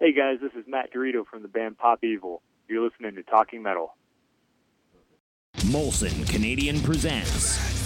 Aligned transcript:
Hey 0.00 0.12
guys, 0.12 0.38
this 0.40 0.52
is 0.52 0.64
Matt 0.68 0.92
DiRito 0.94 1.26
from 1.26 1.42
the 1.42 1.48
band 1.48 1.76
Pop 1.76 2.04
Evil. 2.04 2.40
You're 2.68 2.88
listening 2.88 3.16
to 3.16 3.24
Talking 3.24 3.64
Metal. 3.64 3.96
Molson 5.56 6.24
Canadian 6.30 6.80
presents 6.82 7.77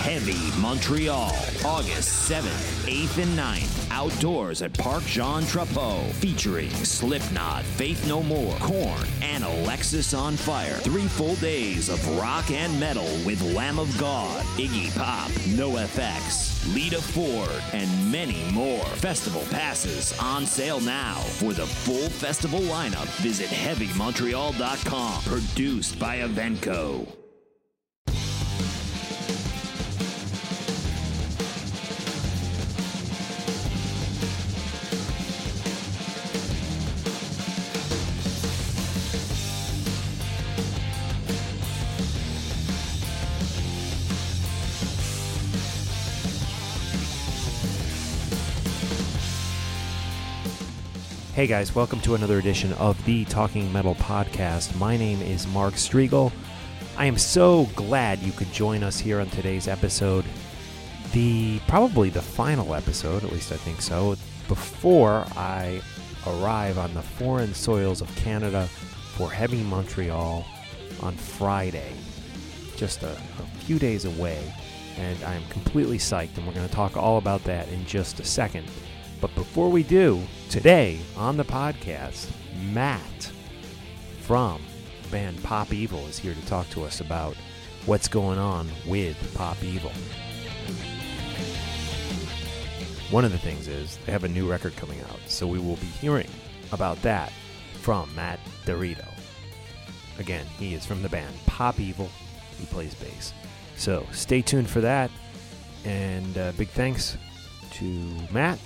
Heavy 0.00 0.58
Montreal, 0.58 1.36
August 1.62 2.30
7th, 2.30 2.88
8th, 2.88 3.22
and 3.22 3.38
9th, 3.38 3.90
outdoors 3.90 4.62
at 4.62 4.72
Parc 4.78 5.04
Jean 5.04 5.42
Drapeau, 5.42 6.10
featuring 6.14 6.70
Slipknot, 6.70 7.64
Faith 7.64 8.08
No 8.08 8.22
More, 8.22 8.56
Korn, 8.60 9.06
and 9.20 9.44
Alexisonfire. 9.44 10.80
Three 10.80 11.06
full 11.06 11.34
days 11.36 11.90
of 11.90 12.18
rock 12.18 12.50
and 12.50 12.80
metal 12.80 13.06
with 13.26 13.42
Lamb 13.54 13.78
of 13.78 13.96
God, 13.98 14.42
Iggy 14.56 14.96
Pop, 14.96 15.30
NoFX, 15.52 16.74
Lita 16.74 17.02
Ford, 17.02 17.62
and 17.74 18.10
many 18.10 18.50
more. 18.52 18.84
Festival 18.96 19.42
passes 19.50 20.18
on 20.18 20.46
sale 20.46 20.80
now. 20.80 21.16
For 21.38 21.52
the 21.52 21.66
full 21.66 22.08
festival 22.08 22.60
lineup, 22.60 23.06
visit 23.20 23.48
HeavyMontreal.com. 23.48 25.22
Produced 25.24 25.98
by 25.98 26.20
Evenko. 26.20 27.19
Hey 51.40 51.46
guys, 51.46 51.74
welcome 51.74 52.00
to 52.00 52.16
another 52.16 52.38
edition 52.38 52.74
of 52.74 53.02
the 53.06 53.24
Talking 53.24 53.72
Metal 53.72 53.94
Podcast. 53.94 54.76
My 54.76 54.98
name 54.98 55.22
is 55.22 55.46
Mark 55.46 55.72
Strigl. 55.72 56.30
I 56.98 57.06
am 57.06 57.16
so 57.16 57.64
glad 57.74 58.18
you 58.18 58.30
could 58.32 58.52
join 58.52 58.82
us 58.82 58.98
here 58.98 59.20
on 59.20 59.30
today's 59.30 59.66
episode. 59.66 60.26
The 61.12 61.58
probably 61.66 62.10
the 62.10 62.20
final 62.20 62.74
episode, 62.74 63.24
at 63.24 63.32
least 63.32 63.52
I 63.52 63.56
think 63.56 63.80
so, 63.80 64.16
before 64.48 65.24
I 65.34 65.80
arrive 66.26 66.76
on 66.76 66.92
the 66.92 67.00
foreign 67.00 67.54
soils 67.54 68.02
of 68.02 68.16
Canada 68.16 68.66
for 69.14 69.30
Heavy 69.30 69.62
Montreal 69.62 70.44
on 71.00 71.14
Friday. 71.14 71.94
Just 72.76 73.02
a, 73.02 73.12
a 73.12 73.46
few 73.60 73.78
days 73.78 74.04
away, 74.04 74.52
and 74.98 75.24
I'm 75.24 75.46
completely 75.48 75.96
psyched, 75.96 76.36
and 76.36 76.46
we're 76.46 76.52
going 76.52 76.68
to 76.68 76.74
talk 76.74 76.98
all 76.98 77.16
about 77.16 77.42
that 77.44 77.66
in 77.70 77.86
just 77.86 78.20
a 78.20 78.24
second. 78.26 78.70
But 79.22 79.34
before 79.34 79.70
we 79.70 79.84
do, 79.84 80.22
today 80.50 80.98
on 81.16 81.36
the 81.36 81.44
podcast, 81.44 82.28
Matt 82.72 83.30
from 84.22 84.60
band 85.08 85.40
Pop 85.44 85.72
Evil 85.72 86.04
is 86.08 86.18
here 86.18 86.34
to 86.34 86.46
talk 86.46 86.68
to 86.70 86.82
us 86.82 87.00
about 87.00 87.36
what's 87.86 88.08
going 88.08 88.40
on 88.40 88.68
with 88.84 89.16
Pop 89.36 89.62
Evil. 89.62 89.92
One 93.12 93.24
of 93.24 93.30
the 93.30 93.38
things 93.38 93.68
is 93.68 93.96
they 94.04 94.10
have 94.10 94.24
a 94.24 94.28
new 94.28 94.50
record 94.50 94.74
coming 94.74 95.00
out, 95.02 95.20
so 95.28 95.46
we 95.46 95.60
will 95.60 95.76
be 95.76 95.86
hearing 95.86 96.28
about 96.72 97.00
that 97.02 97.32
from 97.74 98.12
Matt 98.16 98.40
DiRito. 98.66 99.06
Again, 100.18 100.46
he 100.58 100.74
is 100.74 100.84
from 100.84 101.00
the 101.00 101.08
band 101.08 101.32
Pop 101.46 101.78
Evil. 101.78 102.08
He 102.58 102.66
plays 102.66 102.94
bass. 102.96 103.32
So 103.76 104.04
stay 104.10 104.42
tuned 104.42 104.68
for 104.68 104.80
that. 104.80 105.12
And 105.84 106.36
uh, 106.36 106.50
big 106.58 106.68
thanks 106.70 107.16
to 107.74 107.84
Matt 108.32 108.58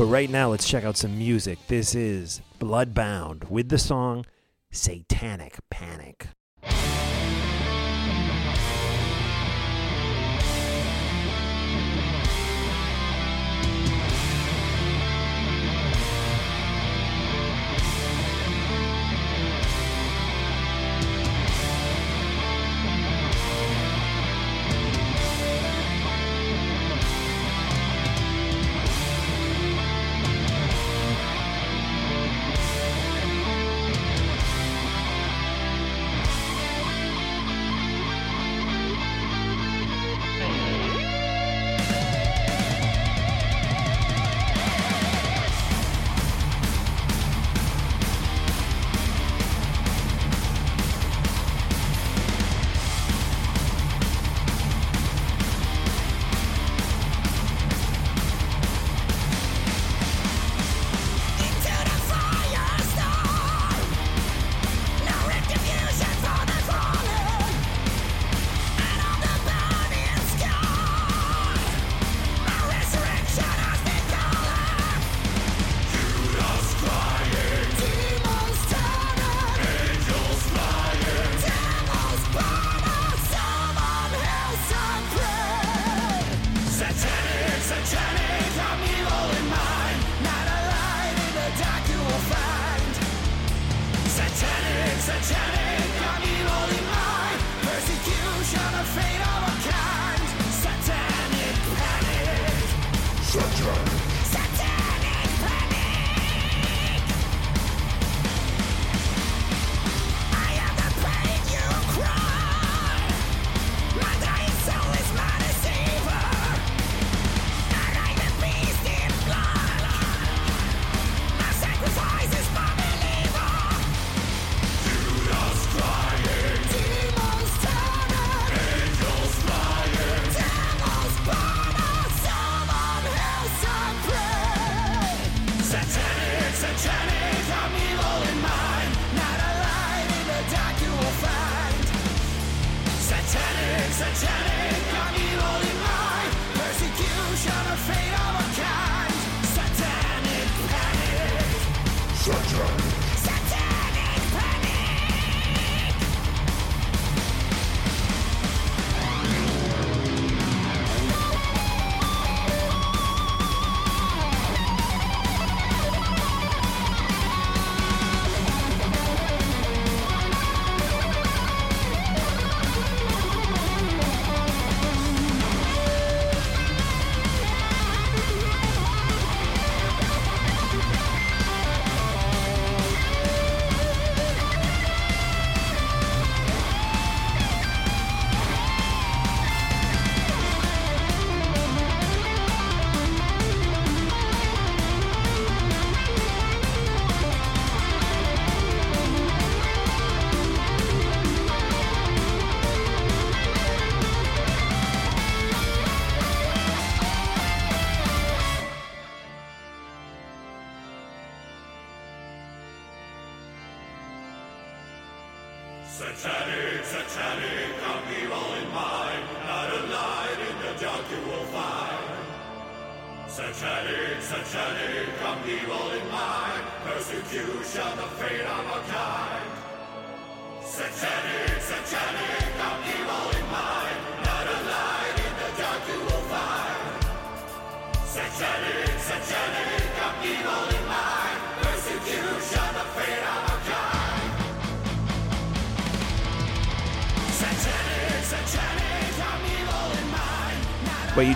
But 0.00 0.06
right 0.06 0.30
now, 0.30 0.48
let's 0.48 0.66
check 0.66 0.82
out 0.82 0.96
some 0.96 1.18
music. 1.18 1.58
This 1.68 1.94
is 1.94 2.40
Bloodbound 2.58 3.50
with 3.50 3.68
the 3.68 3.76
song 3.76 4.24
Satanic 4.70 5.58
Panic. 5.68 6.28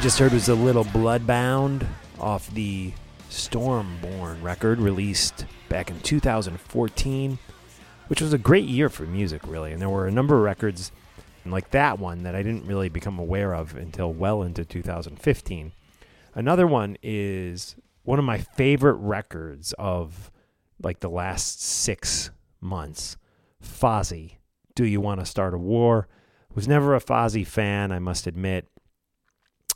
Just 0.05 0.19
heard 0.19 0.35
was 0.35 0.51
a 0.51 0.55
little 0.55 0.85
Bloodbound 0.85 1.87
off 2.21 2.51
the 2.51 2.93
Stormborn 3.31 4.43
record 4.43 4.79
released 4.79 5.47
back 5.71 5.91
in 5.91 5.99
2014, 6.01 7.39
which 8.09 8.21
was 8.21 8.35
a 8.35 8.39
great 8.39 8.67
year 8.67 8.91
for 8.91 9.05
music, 9.05 9.41
really. 9.47 9.73
And 9.73 9.81
there 9.81 9.89
were 9.89 10.07
a 10.07 10.13
number 10.13 10.37
of 10.37 10.43
records 10.43 10.93
like 11.47 11.71
that 11.71 11.99
one 11.99 12.25
that 12.25 12.35
I 12.35 12.43
didn't 12.43 12.67
really 12.67 12.91
become 12.91 13.19
aware 13.19 13.55
of 13.55 13.77
until 13.77 14.13
well 14.13 14.43
into 14.43 14.67
2015. 14.67 15.73
Another 16.35 16.67
one 16.67 16.99
is 17.03 17.75
one 18.03 18.19
of 18.19 18.27
my 18.27 18.37
favorite 18.37 18.97
records 18.97 19.73
of 19.79 20.31
like 20.83 21.01
the 21.01 21.09
last 21.09 21.63
six 21.63 22.31
months 22.61 23.17
Fozzy. 23.65 24.35
Do 24.75 24.85
You 24.85 25.01
Want 25.01 25.21
to 25.21 25.25
Start 25.25 25.55
a 25.55 25.59
War? 25.59 26.09
Was 26.55 26.69
never 26.69 26.95
a 26.95 27.01
Fozzy 27.01 27.47
fan, 27.47 27.91
I 27.91 28.01
must 28.01 28.27
admit. 28.27 28.69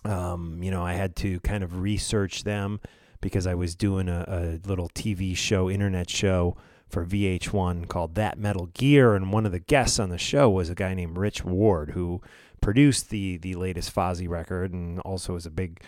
Um, 0.04 0.62
you 0.62 0.70
know, 0.70 0.84
I 0.84 0.94
had 0.94 1.16
to 1.16 1.40
kind 1.40 1.62
of 1.64 1.80
research 1.80 2.44
them 2.44 2.80
because 3.20 3.46
I 3.46 3.54
was 3.54 3.74
doing 3.74 4.08
a, 4.08 4.24
a 4.28 4.68
little 4.68 4.88
TV 4.90 5.36
show, 5.36 5.68
internet 5.68 6.08
show 6.08 6.56
for 6.88 7.04
VH1 7.04 7.88
called 7.88 8.14
That 8.14 8.38
Metal 8.38 8.66
Gear, 8.66 9.14
and 9.14 9.32
one 9.32 9.44
of 9.44 9.52
the 9.52 9.58
guests 9.58 9.98
on 9.98 10.08
the 10.08 10.18
show 10.18 10.48
was 10.48 10.70
a 10.70 10.74
guy 10.74 10.94
named 10.94 11.18
Rich 11.18 11.44
Ward 11.44 11.90
who 11.90 12.22
produced 12.60 13.10
the 13.10 13.36
the 13.36 13.54
latest 13.54 13.94
Fozzy 13.94 14.28
record 14.28 14.72
and 14.72 14.98
also 15.00 15.36
is 15.36 15.46
a 15.46 15.50
big 15.50 15.82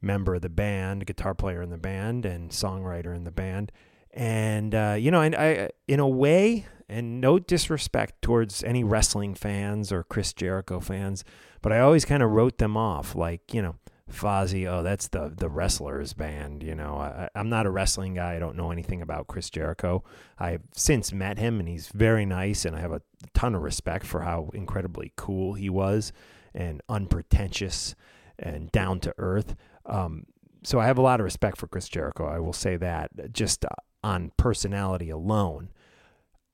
member 0.00 0.34
of 0.34 0.42
the 0.42 0.48
band, 0.48 1.06
guitar 1.06 1.34
player 1.34 1.62
in 1.62 1.70
the 1.70 1.78
band, 1.78 2.24
and 2.24 2.50
songwriter 2.50 3.14
in 3.14 3.24
the 3.24 3.30
band. 3.30 3.72
And 4.12 4.74
uh, 4.74 4.96
you 4.98 5.10
know, 5.10 5.22
and 5.22 5.34
I, 5.34 5.70
in 5.88 5.98
a 5.98 6.08
way, 6.08 6.66
and 6.88 7.20
no 7.20 7.38
disrespect 7.38 8.22
towards 8.22 8.62
any 8.62 8.84
wrestling 8.84 9.34
fans 9.34 9.90
or 9.90 10.04
Chris 10.04 10.32
Jericho 10.32 10.78
fans, 10.80 11.24
but 11.64 11.72
I 11.72 11.80
always 11.80 12.04
kind 12.04 12.22
of 12.22 12.30
wrote 12.30 12.58
them 12.58 12.76
off, 12.76 13.14
like 13.14 13.54
you 13.54 13.62
know, 13.62 13.76
Fozzy. 14.12 14.66
Oh, 14.70 14.82
that's 14.82 15.08
the 15.08 15.32
the 15.34 15.48
wrestlers 15.48 16.12
band. 16.12 16.62
You 16.62 16.74
know, 16.74 16.98
I, 16.98 17.30
I'm 17.34 17.48
not 17.48 17.64
a 17.64 17.70
wrestling 17.70 18.12
guy. 18.12 18.36
I 18.36 18.38
don't 18.38 18.54
know 18.54 18.70
anything 18.70 19.00
about 19.00 19.28
Chris 19.28 19.48
Jericho. 19.48 20.04
I've 20.38 20.60
since 20.74 21.10
met 21.10 21.38
him, 21.38 21.58
and 21.60 21.66
he's 21.66 21.88
very 21.88 22.26
nice, 22.26 22.66
and 22.66 22.76
I 22.76 22.80
have 22.80 22.92
a 22.92 23.00
ton 23.32 23.54
of 23.54 23.62
respect 23.62 24.04
for 24.04 24.20
how 24.20 24.50
incredibly 24.52 25.14
cool 25.16 25.54
he 25.54 25.70
was 25.70 26.12
and 26.52 26.82
unpretentious 26.90 27.94
and 28.38 28.70
down 28.70 29.00
to 29.00 29.14
earth. 29.16 29.56
Um, 29.86 30.26
so 30.64 30.80
I 30.80 30.84
have 30.84 30.98
a 30.98 31.02
lot 31.02 31.18
of 31.18 31.24
respect 31.24 31.56
for 31.56 31.66
Chris 31.66 31.88
Jericho. 31.88 32.26
I 32.26 32.40
will 32.40 32.52
say 32.52 32.76
that 32.76 33.32
just 33.32 33.64
on 34.02 34.32
personality 34.36 35.08
alone. 35.08 35.70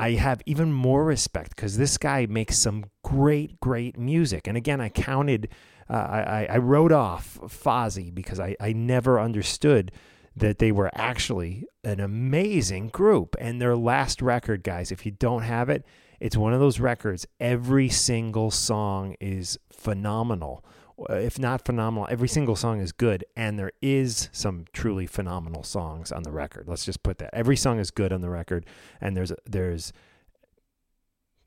I 0.01 0.13
have 0.13 0.43
even 0.47 0.73
more 0.73 1.05
respect 1.05 1.55
because 1.55 1.77
this 1.77 1.99
guy 1.99 2.27
makes 2.27 2.59
some 2.59 2.87
great, 3.05 3.61
great 3.61 3.99
music. 3.99 4.47
And 4.47 4.57
again, 4.57 4.81
I 4.81 4.89
counted, 4.89 5.49
uh, 5.89 5.93
I, 5.93 6.47
I 6.51 6.59
wrote 6.59 6.93
off 6.93 7.39
Fozzy 7.43 8.15
because 8.15 8.41
I, 8.41 8.57
I 8.61 8.73
never 8.73 9.21
understood 9.21 9.93
that 10.35 10.59
they 10.59 10.73
were 10.73 10.91
actually 10.95 11.67
an 11.85 12.01
amazing 12.01 12.89
group. 12.89 13.37
And 13.39 13.61
their 13.61 13.77
last 13.77 14.23
record, 14.23 14.63
guys, 14.63 14.91
if 14.91 15.05
you 15.05 15.13
don't 15.13 15.43
have 15.43 15.69
it, 15.69 15.85
it's 16.19 16.37
one 16.37 16.55
of 16.55 16.61
those 16.61 16.81
records. 16.81 17.27
Every 17.39 17.89
single 17.89 18.51
song 18.51 19.17
is 19.21 19.59
phenomenal 19.71 20.65
if 21.09 21.39
not 21.39 21.65
phenomenal, 21.65 22.07
every 22.11 22.29
single 22.29 22.57
song 22.57 22.81
is 22.81 22.93
good, 22.93 23.25
and 23.37 23.59
there 23.59 23.73
is 23.81 24.29
some 24.33 24.67
truly 24.73 25.07
phenomenal 25.07 25.63
songs 25.63 26.13
on 26.13 26.23
the 26.23 26.31
record. 26.31 26.69
Let's 26.69 26.85
just 26.85 27.03
put 27.03 27.19
that. 27.19 27.31
Every 27.33 27.57
song 27.57 27.79
is 27.79 27.91
good 27.91 28.13
on 28.13 28.21
the 28.21 28.31
record, 28.31 28.67
and 29.01 29.17
there's 29.17 29.33
there's 29.47 29.93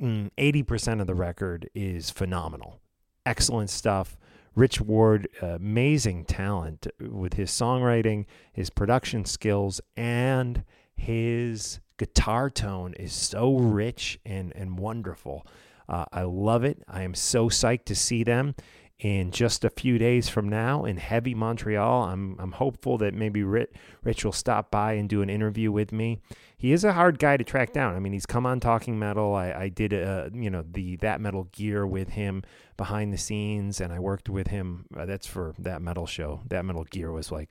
mm, 0.01 0.29
eighty 0.37 0.63
percent 0.63 1.01
of 1.01 1.07
the 1.07 1.15
record 1.15 1.69
is 1.75 2.09
phenomenal, 2.09 2.79
excellent 3.25 3.69
stuff. 3.69 4.17
Rich 4.55 4.81
Ward, 4.81 5.27
amazing 5.41 6.25
talent 6.25 6.85
with 6.99 7.33
his 7.33 7.49
songwriting, 7.49 8.25
his 8.51 8.69
production 8.69 9.25
skills, 9.25 9.81
and 9.97 10.63
his 10.95 11.79
guitar 11.97 12.49
tone 12.51 12.93
is 12.93 13.13
so 13.13 13.57
rich 13.57 14.19
and 14.25 14.53
and 14.55 14.77
wonderful. 14.77 15.45
Uh, 15.89 16.05
I 16.13 16.21
love 16.21 16.63
it. 16.63 16.81
I 16.87 17.03
am 17.03 17.13
so 17.13 17.49
psyched 17.49 17.85
to 17.85 17.95
see 17.95 18.23
them 18.23 18.55
in 18.99 19.31
just 19.31 19.65
a 19.65 19.69
few 19.69 19.97
days 19.97 20.29
from 20.29 20.47
now 20.47 20.85
in 20.85 20.97
heavy 20.97 21.33
Montreal. 21.33 22.03
I'm 22.03 22.35
I'm 22.39 22.53
hopeful 22.53 22.97
that 22.99 23.13
maybe 23.13 23.43
Rich, 23.43 23.71
Rich 24.03 24.23
will 24.23 24.31
stop 24.31 24.71
by 24.71 24.93
and 24.93 25.09
do 25.09 25.21
an 25.21 25.29
interview 25.29 25.71
with 25.71 25.91
me. 25.91 26.19
He 26.57 26.71
is 26.71 26.83
a 26.83 26.93
hard 26.93 27.19
guy 27.19 27.37
to 27.37 27.43
track 27.43 27.73
down. 27.73 27.95
I 27.95 27.99
mean, 27.99 28.13
he's 28.13 28.25
come 28.25 28.45
on 28.45 28.59
Talking 28.59 28.97
Metal. 28.97 29.35
I, 29.35 29.51
I 29.51 29.69
did 29.69 29.93
a 29.93 30.29
you 30.33 30.49
know 30.49 30.63
the 30.69 30.95
that 30.97 31.19
metal 31.19 31.49
gear 31.51 31.85
with 31.85 32.09
him 32.09 32.43
behind 32.77 33.11
the 33.11 33.17
scenes, 33.17 33.81
and 33.81 33.91
I 33.91 33.99
worked 33.99 34.29
with 34.29 34.47
him. 34.47 34.85
Uh, 34.95 35.05
that's 35.05 35.27
for 35.27 35.53
that 35.59 35.81
metal 35.81 36.05
show. 36.05 36.41
That 36.47 36.63
metal 36.63 36.85
gear 36.85 37.11
was 37.11 37.31
like 37.31 37.49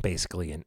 basically 0.00 0.52
an 0.52 0.64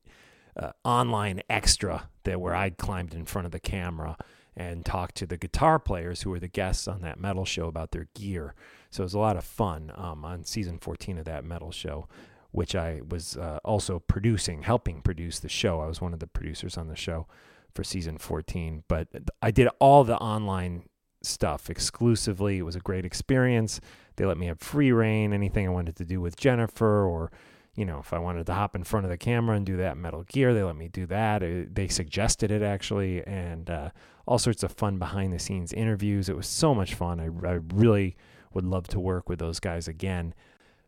uh, 0.58 0.72
online 0.84 1.41
extra 1.50 2.10
that 2.24 2.41
where 2.41 2.56
I 2.56 2.72
climbed 2.72 3.13
in 3.13 3.25
front 3.25 3.46
of 3.46 3.51
the 3.51 3.60
camera 3.60 4.18
and 4.56 4.86
talked 4.86 5.15
to 5.15 5.25
the 5.25 5.38
guitar 5.38 5.80
players 5.80 6.22
who 6.22 6.30
were 6.30 6.39
the 6.39 6.48
guests 6.48 6.88
on 6.88 7.01
that 7.01 7.20
metal 7.20 7.46
show 7.46 7.68
about 7.68 7.91
their 7.91 8.08
gear. 8.13 8.53
So 8.91 9.03
it 9.03 9.05
was 9.05 9.13
a 9.13 9.19
lot 9.19 9.38
of 9.38 9.43
fun 9.43 9.91
um, 9.95 10.24
on 10.24 10.43
season 10.43 10.77
14 10.77 11.17
of 11.17 11.25
that 11.25 11.45
metal 11.45 11.71
show, 11.71 12.07
which 12.51 12.75
I 12.75 13.01
was 13.07 13.38
uh, 13.38 13.60
also 13.63 14.00
producing, 14.00 14.63
helping 14.63 15.01
produce 15.01 15.39
the 15.39 15.50
show. 15.50 15.79
I 15.79 15.88
was 15.88 16.01
one 16.01 16.13
of 16.13 16.19
the 16.19 16.27
producers 16.27 16.77
on 16.77 16.88
the 16.88 16.95
show 16.95 17.27
for 17.74 17.83
season 17.83 18.17
14. 18.17 18.83
But 18.88 19.07
I 19.41 19.50
did 19.51 19.69
all 19.79 20.03
the 20.03 20.17
online 20.17 20.83
stuff 21.24 21.69
exclusively. 21.69 22.57
It 22.57 22.63
was 22.63 22.75
a 22.75 22.81
great 22.81 23.05
experience. 23.05 23.79
They 24.17 24.25
let 24.25 24.38
me 24.38 24.48
have 24.48 24.60
free 24.60 24.91
reign, 24.91 25.33
anything 25.33 25.65
I 25.65 25.71
wanted 25.71 25.95
to 25.95 26.05
do 26.05 26.19
with 26.19 26.36
Jennifer 26.36 27.05
or 27.05 27.31
you 27.75 27.86
know, 27.86 28.00
if 28.00 28.12
I 28.12 28.19
wanted 28.19 28.45
to 28.48 28.53
hop 28.53 28.75
in 28.75 28.83
front 28.83 29.05
of 29.05 29.10
the 29.10 29.17
camera 29.17 29.55
and 29.55 29.65
do 29.65 29.77
that 29.77 29.98
Metal 29.98 30.24
Gear, 30.24 30.53
they 30.53 30.63
let 30.63 30.75
me 30.75 30.89
do 30.89 31.05
that. 31.05 31.41
It, 31.41 31.74
they 31.74 31.88
suggested 31.88 32.51
it 32.51 32.62
actually, 32.62 33.25
and 33.25 33.69
uh, 33.69 33.89
all 34.25 34.39
sorts 34.39 34.63
of 34.63 34.74
fun 34.74 35.00
behind 35.00 35.31
the 35.31 35.39
scenes 35.39 35.71
interviews. 35.71 36.27
It 36.27 36.36
was 36.36 36.48
so 36.48 36.75
much 36.75 36.95
fun. 36.95 37.19
I, 37.21 37.48
I 37.48 37.60
really 37.74 38.17
would 38.53 38.65
love 38.65 38.88
to 38.89 39.00
work 39.00 39.29
with 39.29 39.39
those 39.39 39.60
guys 39.60 39.88
again. 39.88 40.34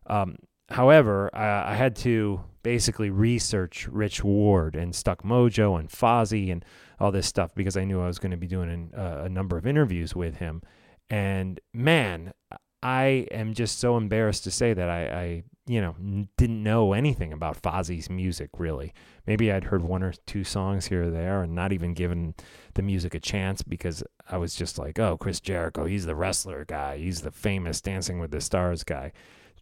Um, 0.07 0.37
however, 0.69 1.29
I, 1.33 1.71
I, 1.71 1.75
had 1.75 1.95
to 1.97 2.41
basically 2.61 3.09
research 3.09 3.87
Rich 3.87 4.23
Ward 4.23 4.75
and 4.75 4.93
Stuck 4.93 5.23
Mojo 5.23 5.79
and 5.79 5.89
Fozzy 5.89 6.51
and 6.51 6.65
all 6.99 7.11
this 7.11 7.27
stuff 7.27 7.55
because 7.55 7.77
I 7.77 7.85
knew 7.85 8.01
I 8.01 8.07
was 8.07 8.19
going 8.19 8.31
to 8.31 8.37
be 8.37 8.47
doing 8.47 8.69
an, 8.69 8.91
uh, 8.97 9.23
a 9.25 9.29
number 9.29 9.57
of 9.57 9.65
interviews 9.65 10.15
with 10.15 10.37
him. 10.37 10.61
And 11.09 11.59
man, 11.73 12.33
I 12.81 13.27
am 13.31 13.53
just 13.53 13.79
so 13.79 13.95
embarrassed 13.95 14.43
to 14.43 14.51
say 14.51 14.73
that 14.73 14.89
I, 14.89 15.03
I 15.05 15.43
you 15.65 15.79
know, 15.79 15.95
didn't 16.37 16.61
know 16.61 16.93
anything 16.93 17.31
about 17.31 17.61
Fozzy's 17.61 18.09
music 18.09 18.49
really. 18.57 18.93
Maybe 19.25 19.51
I'd 19.51 19.65
heard 19.65 19.83
one 19.83 20.03
or 20.03 20.13
two 20.25 20.43
songs 20.43 20.87
here 20.87 21.03
or 21.03 21.09
there 21.09 21.41
and 21.41 21.55
not 21.55 21.71
even 21.71 21.93
given 21.93 22.35
the 22.73 22.81
music 22.81 23.15
a 23.15 23.19
chance 23.19 23.61
because 23.61 24.03
I 24.29 24.37
was 24.37 24.55
just 24.55 24.77
like, 24.77 24.99
oh, 24.99 25.17
Chris 25.17 25.39
Jericho, 25.39 25.85
he's 25.85 26.05
the 26.05 26.15
wrestler 26.15 26.65
guy. 26.65 26.97
He's 26.97 27.21
the 27.21 27.31
famous 27.31 27.79
Dancing 27.79 28.19
with 28.19 28.31
the 28.31 28.41
Stars 28.41 28.83
guy. 28.83 29.13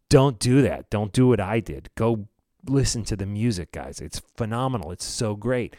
Don't 0.09 0.39
do 0.39 0.61
that. 0.63 0.89
Don't 0.89 1.13
do 1.13 1.27
what 1.27 1.39
I 1.39 1.59
did. 1.59 1.89
Go 1.95 2.27
listen 2.67 3.03
to 3.05 3.15
the 3.15 3.25
music, 3.25 3.71
guys. 3.71 3.99
It's 3.99 4.21
phenomenal. 4.35 4.91
It's 4.91 5.05
so 5.05 5.35
great. 5.35 5.75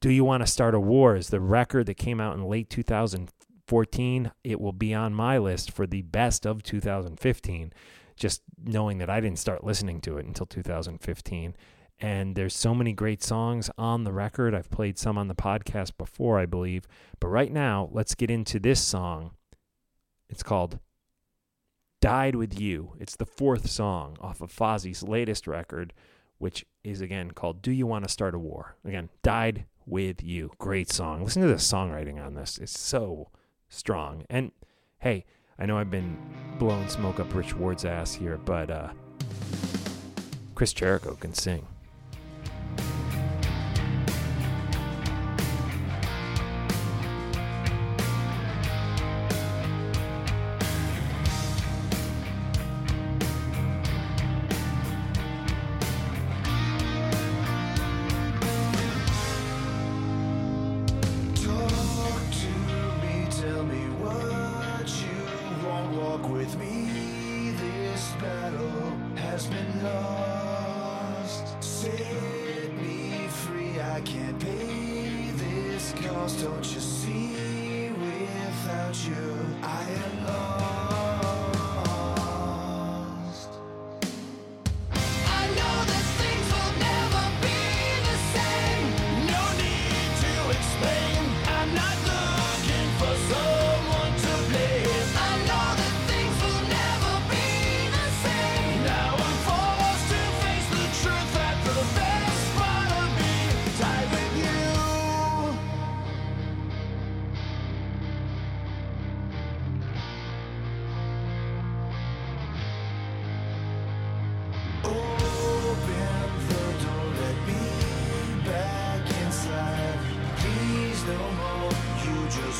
Do 0.00 0.10
You 0.10 0.24
Want 0.24 0.42
to 0.42 0.46
Start 0.46 0.74
a 0.74 0.80
War 0.80 1.16
is 1.16 1.28
the 1.28 1.40
record 1.40 1.86
that 1.86 1.94
came 1.94 2.20
out 2.20 2.36
in 2.36 2.44
late 2.44 2.68
2014. 2.68 4.32
It 4.44 4.60
will 4.60 4.72
be 4.72 4.92
on 4.92 5.14
my 5.14 5.38
list 5.38 5.70
for 5.72 5.86
the 5.86 6.02
best 6.02 6.46
of 6.46 6.62
2015 6.62 7.72
just 8.16 8.42
knowing 8.62 8.98
that 8.98 9.10
I 9.10 9.20
didn't 9.20 9.38
start 9.38 9.64
listening 9.64 10.00
to 10.02 10.18
it 10.18 10.26
until 10.26 10.46
2015. 10.46 11.56
And 12.00 12.34
there's 12.34 12.54
so 12.54 12.74
many 12.74 12.92
great 12.92 13.22
songs 13.22 13.70
on 13.78 14.04
the 14.04 14.12
record. 14.12 14.54
I've 14.54 14.70
played 14.70 14.98
some 14.98 15.16
on 15.16 15.28
the 15.28 15.34
podcast 15.34 15.96
before, 15.96 16.38
I 16.38 16.46
believe. 16.46 16.86
But 17.20 17.28
right 17.28 17.52
now, 17.52 17.88
let's 17.92 18.14
get 18.14 18.30
into 18.30 18.58
this 18.58 18.80
song. 18.80 19.32
It's 20.28 20.42
called 20.42 20.80
Died 22.00 22.34
With 22.34 22.58
You. 22.58 22.92
It's 22.98 23.16
the 23.16 23.26
fourth 23.26 23.70
song 23.70 24.16
off 24.20 24.40
of 24.40 24.52
Fozzy's 24.52 25.02
latest 25.02 25.46
record, 25.46 25.92
which 26.38 26.66
is 26.82 27.00
again 27.00 27.30
called 27.30 27.62
Do 27.62 27.70
You 27.70 27.86
Want 27.86 28.04
to 28.04 28.10
Start 28.10 28.34
a 28.34 28.38
War? 28.38 28.76
Again, 28.84 29.08
Died 29.22 29.66
With 29.86 30.22
You. 30.22 30.50
Great 30.58 30.90
song. 30.90 31.22
Listen 31.22 31.42
to 31.42 31.48
the 31.48 31.54
songwriting 31.54 32.24
on 32.24 32.34
this. 32.34 32.58
It's 32.58 32.78
so, 32.78 33.30
strong. 33.68 34.24
And 34.30 34.52
hey, 34.98 35.24
I 35.58 35.66
know 35.66 35.78
I've 35.78 35.90
been 35.90 36.16
blowing 36.58 36.88
smoke 36.88 37.20
up 37.20 37.32
Rich 37.34 37.54
Ward's 37.54 37.84
ass 37.84 38.14
here, 38.14 38.38
but 38.38 38.70
uh, 38.70 38.88
Chris 40.54 40.72
Jericho 40.72 41.14
can 41.14 41.34
sing. 41.34 41.66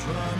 You 0.06 0.34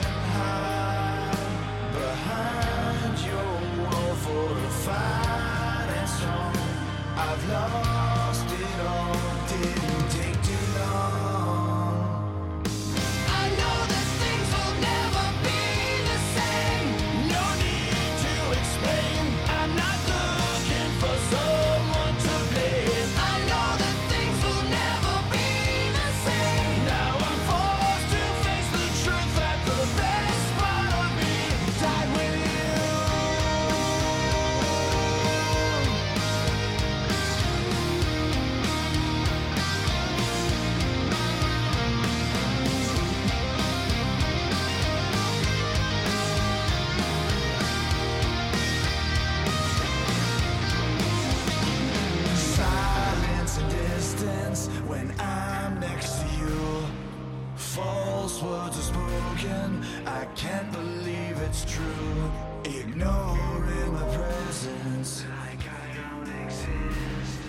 words 58.45 58.79
are 58.79 58.83
spoken, 58.83 59.85
I 60.07 60.25
can't 60.37 60.71
believe 60.73 61.37
it's 61.47 61.65
true. 61.65 62.31
Ignoring 62.65 63.93
my 63.93 64.07
presence, 64.17 65.25
like 65.41 65.65
I 65.83 65.87
don't 66.01 66.45
exist. 66.45 67.41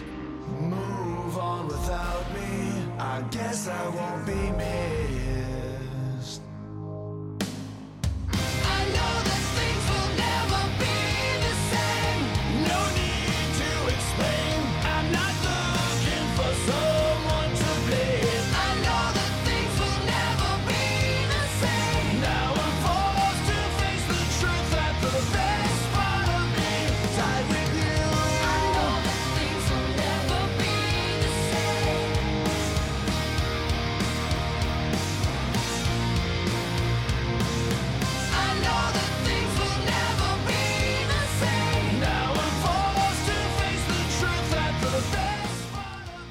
Move 0.60 1.38
on 1.38 1.68
without 1.68 2.26
me, 2.34 2.84
I 3.00 3.22
guess 3.32 3.68
I 3.68 3.90
won't 3.90 4.26
be 4.26 4.52
missed. 4.58 5.05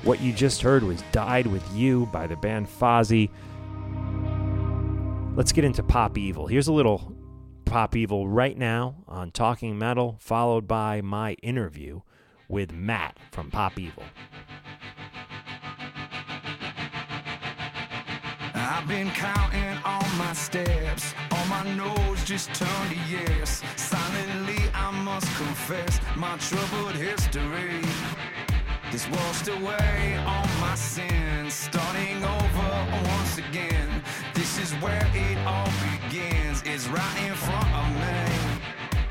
What 0.04 0.20
you 0.20 0.34
just 0.34 0.60
heard 0.60 0.82
was 0.82 1.02
Died 1.12 1.46
With 1.46 1.66
You 1.72 2.04
by 2.12 2.26
the 2.26 2.36
band 2.36 2.68
Fozzy. 2.68 3.30
Let's 5.34 5.50
get 5.50 5.64
into 5.64 5.82
Pop 5.82 6.18
Evil. 6.18 6.46
Here's 6.46 6.68
a 6.68 6.74
little 6.74 7.16
Pop 7.64 7.96
Evil 7.96 8.28
right 8.28 8.56
now 8.56 8.96
on 9.08 9.30
Talking 9.30 9.78
Metal, 9.78 10.16
followed 10.20 10.68
by 10.68 11.00
my 11.00 11.32
interview 11.42 12.02
with 12.48 12.70
Matt 12.70 13.18
from 13.32 13.50
Pop 13.50 13.78
Evil. 13.78 14.02
I've 18.54 18.86
been 18.86 19.08
counting 19.12 19.78
all 19.86 20.06
my 20.18 20.34
steps. 20.34 21.14
On 21.30 21.48
my 21.48 21.74
nose 21.76 22.22
just 22.24 22.52
turned 22.54 22.90
to 22.90 22.96
yes. 23.10 23.62
Silently, 23.76 24.70
I 24.74 24.90
must 25.02 25.34
confess 25.38 25.98
my 26.14 26.36
troubled 26.36 26.94
history. 26.94 27.80
This 28.94 29.08
washed 29.08 29.48
away 29.48 30.16
all 30.24 30.46
my 30.60 30.76
sins, 30.76 31.52
starting 31.52 32.22
over 32.22 32.68
once 33.08 33.38
again. 33.38 33.88
This 34.34 34.56
is 34.60 34.70
where 34.74 35.04
it 35.12 35.36
all 35.44 35.68
begins. 35.82 36.62
It's 36.64 36.86
right 36.86 37.18
in 37.26 37.34
front 37.34 37.70
of 37.74 37.88
me. 37.90 39.02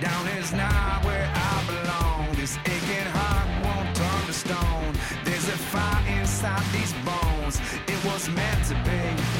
Down 0.00 0.28
is 0.38 0.52
not 0.52 1.04
where 1.04 1.28
I 1.34 1.64
belong. 1.66 2.32
This 2.36 2.56
aching 2.66 3.10
heart 3.16 3.48
won't 3.64 3.96
turn 3.96 4.26
to 4.26 4.32
stone. 4.32 4.92
There's 5.24 5.48
a 5.48 5.58
fire 5.74 6.20
inside 6.20 6.62
these 6.72 6.92
bones. 7.02 7.60
It 7.88 7.98
was 8.04 8.28
meant 8.28 8.64
to 8.66 8.74
be. 8.86 9.31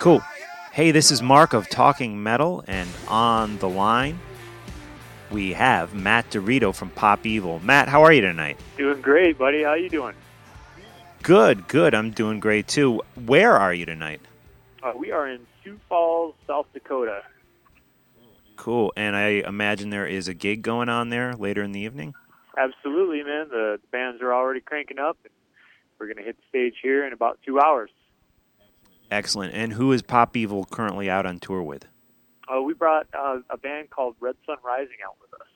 Cool. 0.00 0.22
Hey, 0.72 0.92
this 0.92 1.10
is 1.10 1.20
Mark 1.20 1.52
of 1.52 1.68
Talking 1.68 2.22
Metal, 2.22 2.64
and 2.66 2.88
on 3.06 3.58
the 3.58 3.68
line 3.68 4.18
we 5.30 5.52
have 5.52 5.92
Matt 5.92 6.30
DiRito 6.30 6.74
from 6.74 6.88
Pop 6.88 7.26
Evil. 7.26 7.60
Matt, 7.60 7.86
how 7.86 8.02
are 8.02 8.10
you 8.10 8.22
tonight? 8.22 8.58
Doing 8.78 9.02
great, 9.02 9.36
buddy. 9.36 9.62
How 9.62 9.74
you 9.74 9.90
doing? 9.90 10.14
Good, 11.22 11.68
good. 11.68 11.94
I'm 11.94 12.12
doing 12.12 12.40
great 12.40 12.66
too. 12.66 13.02
Where 13.26 13.58
are 13.58 13.74
you 13.74 13.84
tonight? 13.84 14.22
Uh, 14.82 14.92
we 14.96 15.12
are 15.12 15.28
in 15.28 15.46
Sioux 15.62 15.78
Falls, 15.86 16.34
South 16.46 16.66
Dakota. 16.72 17.20
Cool. 18.56 18.94
And 18.96 19.14
I 19.14 19.42
imagine 19.46 19.90
there 19.90 20.06
is 20.06 20.28
a 20.28 20.34
gig 20.34 20.62
going 20.62 20.88
on 20.88 21.10
there 21.10 21.34
later 21.34 21.62
in 21.62 21.72
the 21.72 21.80
evening. 21.80 22.14
Absolutely, 22.56 23.22
man. 23.22 23.48
The 23.50 23.78
bands 23.92 24.22
are 24.22 24.32
already 24.32 24.60
cranking 24.60 24.98
up. 24.98 25.18
And 25.24 25.32
we're 25.98 26.06
going 26.06 26.16
to 26.16 26.22
hit 26.22 26.38
the 26.38 26.42
stage 26.48 26.76
here 26.82 27.06
in 27.06 27.12
about 27.12 27.38
two 27.44 27.60
hours. 27.60 27.90
Excellent. 29.10 29.54
And 29.54 29.72
who 29.72 29.92
is 29.92 30.02
Pop 30.02 30.36
Evil 30.36 30.64
currently 30.64 31.10
out 31.10 31.26
on 31.26 31.38
tour 31.38 31.62
with? 31.62 31.86
Uh, 32.48 32.62
we 32.62 32.74
brought 32.74 33.06
uh, 33.16 33.38
a 33.50 33.56
band 33.56 33.90
called 33.90 34.16
Red 34.20 34.36
Sun 34.46 34.56
Rising 34.64 34.96
out 35.04 35.16
with 35.20 35.32
us. 35.40 35.46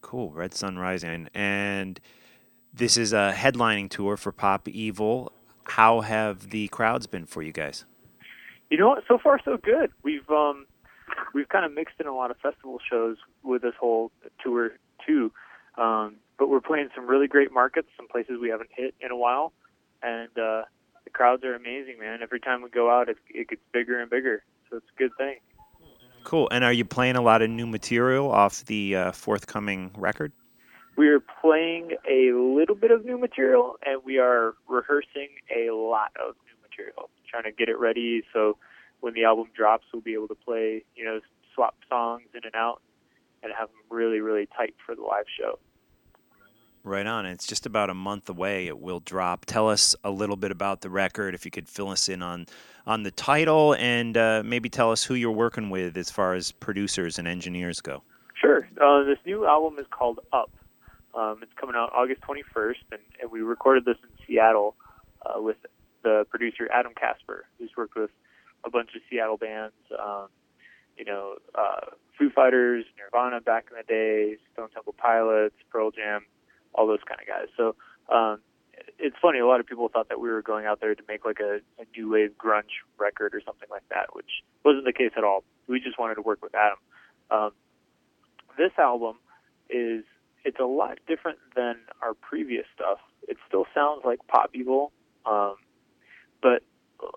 Cool. 0.00 0.30
Red 0.30 0.54
Sun 0.54 0.78
Rising. 0.78 1.28
And 1.34 2.00
this 2.72 2.96
is 2.96 3.12
a 3.12 3.32
headlining 3.34 3.90
tour 3.90 4.16
for 4.16 4.32
Pop 4.32 4.68
Evil. 4.68 5.32
How 5.64 6.00
have 6.00 6.50
the 6.50 6.68
crowds 6.68 7.06
been 7.06 7.26
for 7.26 7.42
you 7.42 7.52
guys? 7.52 7.84
You 8.70 8.78
know 8.78 8.88
what? 8.88 9.04
So 9.08 9.18
far, 9.18 9.40
so 9.44 9.56
good. 9.56 9.90
We've 10.02 10.28
um, 10.30 10.66
we've 11.34 11.48
kind 11.48 11.64
of 11.64 11.72
mixed 11.72 11.96
in 12.00 12.06
a 12.06 12.14
lot 12.14 12.30
of 12.30 12.36
festival 12.38 12.78
shows 12.90 13.16
with 13.42 13.62
this 13.62 13.74
whole 13.78 14.10
tour 14.42 14.72
too. 15.06 15.32
Um, 15.76 16.16
but 16.38 16.48
we're 16.48 16.60
playing 16.60 16.88
some 16.94 17.06
really 17.06 17.26
great 17.26 17.52
markets, 17.52 17.88
some 17.96 18.08
places 18.08 18.38
we 18.40 18.48
haven't 18.48 18.70
hit 18.74 18.94
in 19.00 19.10
a 19.10 19.16
while, 19.16 19.52
and 20.02 20.28
uh, 20.38 20.62
the 21.08 21.16
crowds 21.16 21.42
are 21.42 21.54
amazing, 21.54 21.98
man. 21.98 22.20
Every 22.22 22.38
time 22.38 22.60
we 22.60 22.68
go 22.68 22.90
out, 22.90 23.08
it, 23.08 23.16
it 23.30 23.48
gets 23.48 23.62
bigger 23.72 23.98
and 23.98 24.10
bigger, 24.10 24.42
so 24.68 24.76
it's 24.76 24.86
a 24.94 24.98
good 24.98 25.12
thing. 25.16 25.36
Cool. 26.22 26.48
And 26.50 26.64
are 26.64 26.72
you 26.72 26.84
playing 26.84 27.16
a 27.16 27.22
lot 27.22 27.40
of 27.40 27.48
new 27.48 27.66
material 27.66 28.30
off 28.30 28.62
the 28.66 28.94
uh, 28.94 29.12
forthcoming 29.12 29.90
record? 29.96 30.32
We 30.96 31.08
are 31.08 31.20
playing 31.20 31.92
a 32.10 32.32
little 32.32 32.74
bit 32.74 32.90
of 32.90 33.06
new 33.06 33.16
material, 33.16 33.76
and 33.86 34.02
we 34.04 34.18
are 34.18 34.54
rehearsing 34.68 35.28
a 35.56 35.70
lot 35.70 36.12
of 36.16 36.34
new 36.44 36.60
material, 36.68 37.08
trying 37.30 37.44
to 37.44 37.52
get 37.52 37.70
it 37.70 37.78
ready 37.78 38.22
so 38.34 38.58
when 39.00 39.14
the 39.14 39.24
album 39.24 39.46
drops, 39.56 39.86
we'll 39.92 40.02
be 40.02 40.12
able 40.12 40.28
to 40.28 40.34
play, 40.34 40.84
you 40.94 41.04
know, 41.04 41.20
swap 41.54 41.76
songs 41.88 42.24
in 42.34 42.40
and 42.44 42.54
out, 42.54 42.82
and 43.42 43.52
have 43.56 43.68
them 43.68 43.80
really, 43.88 44.20
really 44.20 44.46
tight 44.54 44.74
for 44.84 44.94
the 44.94 45.02
live 45.02 45.26
show. 45.38 45.58
Right 46.84 47.06
on. 47.06 47.26
It's 47.26 47.46
just 47.46 47.66
about 47.66 47.90
a 47.90 47.94
month 47.94 48.28
away. 48.28 48.66
It 48.66 48.78
will 48.78 49.00
drop. 49.00 49.44
Tell 49.44 49.68
us 49.68 49.94
a 50.04 50.10
little 50.10 50.36
bit 50.36 50.50
about 50.50 50.80
the 50.80 50.90
record, 50.90 51.34
if 51.34 51.44
you 51.44 51.50
could 51.50 51.68
fill 51.68 51.88
us 51.88 52.08
in 52.08 52.22
on 52.22 52.46
on 52.86 53.02
the 53.02 53.10
title, 53.10 53.74
and 53.74 54.16
uh, 54.16 54.42
maybe 54.44 54.70
tell 54.70 54.90
us 54.90 55.04
who 55.04 55.14
you're 55.14 55.30
working 55.30 55.68
with 55.68 55.96
as 55.98 56.10
far 56.10 56.32
as 56.32 56.52
producers 56.52 57.18
and 57.18 57.28
engineers 57.28 57.82
go. 57.82 58.02
Sure. 58.40 58.66
Uh, 58.80 59.04
this 59.04 59.18
new 59.26 59.44
album 59.44 59.78
is 59.78 59.86
called 59.90 60.20
Up. 60.32 60.50
Um, 61.14 61.40
it's 61.42 61.52
coming 61.60 61.76
out 61.76 61.92
August 61.92 62.22
21st, 62.22 62.76
and, 62.92 63.00
and 63.20 63.30
we 63.30 63.42
recorded 63.42 63.84
this 63.84 63.96
in 64.02 64.08
Seattle 64.26 64.74
uh, 65.26 65.42
with 65.42 65.56
the 66.02 66.24
producer 66.30 66.68
Adam 66.72 66.92
Kasper, 66.98 67.44
who's 67.58 67.70
worked 67.76 67.96
with 67.96 68.10
a 68.64 68.70
bunch 68.70 68.90
of 68.94 69.02
Seattle 69.10 69.36
bands. 69.36 69.74
Um, 69.98 70.28
you 70.96 71.04
know, 71.04 71.34
uh, 71.54 71.90
Foo 72.18 72.30
Fighters, 72.30 72.84
Nirvana 72.96 73.40
back 73.40 73.66
in 73.70 73.76
the 73.76 73.84
day, 73.84 74.36
Stone 74.52 74.70
Temple 74.70 74.94
Pilots, 74.96 75.54
Pearl 75.70 75.90
Jam, 75.90 76.24
all 76.74 76.86
those 76.86 77.02
kind 77.06 77.20
of 77.20 77.26
guys. 77.26 77.48
So 77.56 77.74
um, 78.14 78.40
it's 78.98 79.16
funny. 79.20 79.38
A 79.38 79.46
lot 79.46 79.60
of 79.60 79.66
people 79.66 79.88
thought 79.88 80.08
that 80.08 80.20
we 80.20 80.28
were 80.28 80.42
going 80.42 80.66
out 80.66 80.80
there 80.80 80.94
to 80.94 81.02
make 81.08 81.24
like 81.24 81.40
a, 81.40 81.60
a 81.80 81.84
new 81.96 82.10
wave 82.10 82.32
grunge 82.38 82.82
record 82.98 83.34
or 83.34 83.40
something 83.44 83.68
like 83.70 83.88
that, 83.90 84.14
which 84.14 84.42
wasn't 84.64 84.84
the 84.84 84.92
case 84.92 85.12
at 85.16 85.24
all. 85.24 85.44
We 85.66 85.80
just 85.80 85.98
wanted 85.98 86.16
to 86.16 86.22
work 86.22 86.42
with 86.42 86.54
Adam. 86.54 86.78
Um, 87.30 87.50
this 88.56 88.72
album 88.78 89.16
is 89.70 90.04
it's 90.44 90.58
a 90.60 90.64
lot 90.64 90.98
different 91.06 91.38
than 91.54 91.76
our 92.02 92.14
previous 92.14 92.64
stuff. 92.74 92.98
It 93.28 93.36
still 93.46 93.66
sounds 93.74 94.02
like 94.04 94.20
pop 94.28 94.50
evil, 94.54 94.92
um, 95.26 95.56
but 96.42 96.62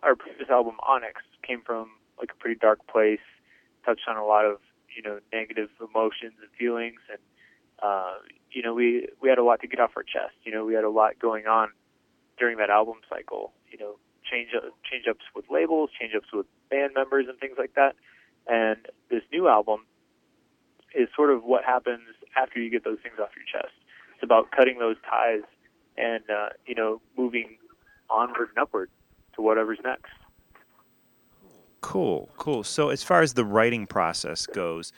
our 0.04 0.16
previous 0.16 0.50
album 0.50 0.76
Onyx 0.88 1.22
came 1.44 1.62
from 1.62 1.90
like 2.20 2.32
a 2.32 2.36
pretty 2.36 2.60
dark 2.60 2.86
place, 2.88 3.24
touched 3.86 4.08
on 4.08 4.18
a 4.18 4.26
lot 4.26 4.46
of 4.46 4.58
you 4.96 5.02
know 5.02 5.20
negative 5.32 5.70
emotions 5.80 6.34
and 6.42 6.52
feelings, 6.58 7.00
and 7.10 7.20
uh, 7.82 8.14
you 8.52 8.62
know 8.62 8.74
we 8.74 9.08
we 9.22 9.30
had 9.30 9.38
a 9.38 9.44
lot 9.44 9.62
to 9.62 9.68
get 9.68 9.80
off 9.80 9.92
our 9.96 10.04
chest. 10.04 10.36
You 10.44 10.52
know 10.52 10.66
we 10.66 10.74
had 10.74 10.84
a 10.84 10.90
lot 10.90 11.20
going 11.20 11.48
on 11.48 11.70
during 12.38 12.58
that 12.58 12.70
album 12.70 12.96
cycle. 13.10 13.54
You 13.72 13.78
know 13.78 13.96
change 14.30 14.50
change 14.90 15.08
ups 15.10 15.26
with 15.36 15.46
labels, 15.50 15.90
change 16.00 16.14
ups 16.16 16.28
with 16.34 16.46
band 16.70 16.94
members, 16.96 17.26
and 17.28 17.38
things 17.40 17.56
like 17.58 17.74
that. 17.76 17.96
And 18.48 18.88
this 19.10 19.24
new 19.32 19.48
album 19.48 19.86
is 20.96 21.08
sort 21.16 21.32
of 21.32 21.44
what 21.44 21.64
happens 21.64 22.02
after 22.36 22.60
you 22.60 22.70
get 22.70 22.84
those 22.84 22.98
things 23.02 23.16
off 23.20 23.30
your 23.36 23.46
chest. 23.46 23.74
It's 24.14 24.24
about 24.24 24.52
cutting 24.52 24.80
those 24.80 24.98
ties 25.10 25.44
and 25.98 26.24
uh, 26.30 26.50
you 26.66 26.76
know 26.76 27.02
moving 27.18 27.58
onward 28.10 28.50
and 28.50 28.58
upward 28.58 28.90
to 29.36 29.42
whatever's 29.42 29.80
next. 29.84 30.12
Cool, 31.82 32.30
cool. 32.38 32.64
So 32.64 32.90
as 32.90 33.02
far 33.02 33.22
as 33.22 33.34
the 33.34 33.44
writing 33.44 33.88
process 33.88 34.46
goes, 34.46 34.94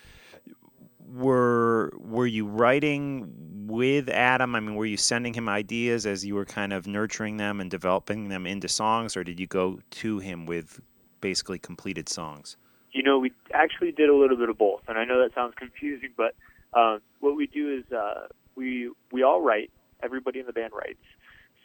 were 1.14 1.94
were 1.98 2.26
you 2.26 2.46
writing 2.46 3.32
with 3.68 4.10
Adam? 4.10 4.56
I 4.56 4.60
mean, 4.60 4.76
were 4.76 4.86
you 4.86 4.98
sending 4.98 5.34
him 5.34 5.48
ideas 5.48 6.06
as 6.06 6.26
you 6.26 6.36
were 6.36 6.46
kind 6.46 6.74
of 6.74 6.88
nurturing 6.88 7.38
them 7.38 7.62
and 7.62 7.70
developing 7.70 8.30
them 8.30 8.48
into 8.48 8.68
songs, 8.68 9.16
or 9.16 9.24
did 9.24 9.40
you 9.40 9.48
go 9.48 9.80
to 9.92 10.20
him 10.20 10.46
with 10.46 10.82
basically 11.22 11.60
completed 11.60 12.10
songs? 12.10 12.58
You 12.92 13.04
know, 13.04 13.20
we 13.20 13.32
actually 13.54 13.92
did 13.92 14.10
a 14.10 14.16
little 14.16 14.38
bit 14.38 14.50
of 14.50 14.58
both, 14.58 14.82
and 14.88 14.98
I 14.98 15.06
know 15.06 15.22
that 15.22 15.34
sounds 15.34 15.54
confusing, 15.56 16.10
but 16.16 16.36
uh, 16.74 17.00
what 17.20 17.36
we 17.36 17.48
do 17.48 17.78
is 17.78 17.92
uh, 17.94 18.28
we 18.56 18.92
we 19.12 19.24
all 19.24 19.42
write. 19.42 19.72
Everybody 20.02 20.40
in 20.40 20.46
the 20.46 20.54
band 20.54 20.74
writes, 20.74 21.00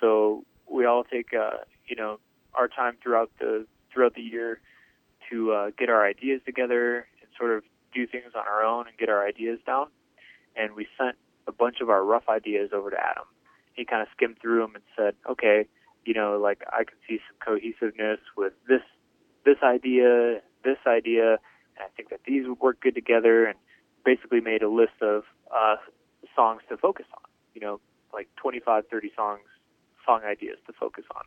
so 0.01 0.45
we 0.71 0.85
all 0.85 1.05
take 1.05 1.35
uh, 1.35 1.65
you 1.87 1.97
know 1.97 2.21
our 2.55 2.69
time 2.69 2.97
throughout 3.03 3.31
the 3.41 3.67
throughout 3.93 4.15
the 4.15 4.23
year 4.23 4.61
to 5.31 5.53
uh, 5.53 5.71
get 5.77 5.89
our 5.89 6.05
ideas 6.07 6.41
together 6.47 7.07
and 7.21 7.29
sort 7.37 7.51
of 7.57 7.65
do 7.99 8.07
things 8.07 8.33
on 8.35 8.47
our 8.47 8.63
own 8.63 8.87
and 8.87 8.97
get 8.97 9.09
our 9.09 9.27
ideas 9.27 9.59
down. 9.67 9.89
And 10.57 10.75
we 10.75 10.87
sent 10.97 11.17
a 11.47 11.53
bunch 11.53 11.81
of 11.81 11.91
our 11.91 12.05
rough 12.05 12.29
ideas 12.29 12.71
over 12.73 12.91
to 12.91 12.97
Adam. 12.97 13.25
He 13.73 13.85
kind 13.85 14.03
of 14.03 14.09
skimmed 14.15 14.37
through 14.41 14.61
them 14.61 14.75
and 14.75 14.85
said, 14.97 15.15
"Okay, 15.29 15.67
you 16.05 16.15
know, 16.15 16.39
like 16.39 16.63
I 16.69 16.85
can 16.85 16.99
see 17.09 17.19
some 17.29 17.37
cohesiveness 17.45 18.21
with 18.37 18.53
this 18.69 18.83
this 19.45 19.59
idea, 19.63 20.41
this 20.65 20.79
idea, 20.87 21.39
and 21.75 21.81
I 21.81 21.89
think 21.97 22.11
that 22.11 22.21
these 22.25 22.47
would 22.47 22.61
work 22.61 22.81
good 22.81 22.95
together." 22.95 23.47
And 23.47 23.59
basically 24.05 24.41
made 24.41 24.63
a 24.63 24.71
list 24.71 24.97
of 25.03 25.25
uh, 25.55 25.77
songs 26.35 26.63
to 26.69 26.77
focus 26.77 27.07
on. 27.13 27.25
You 27.55 27.61
know, 27.61 27.81
like 28.13 28.29
25, 28.37 28.85
30 28.91 29.13
songs, 29.15 29.43
song 30.07 30.21
ideas 30.25 30.59
to 30.67 30.73
focus 30.73 31.05
on. 31.15 31.23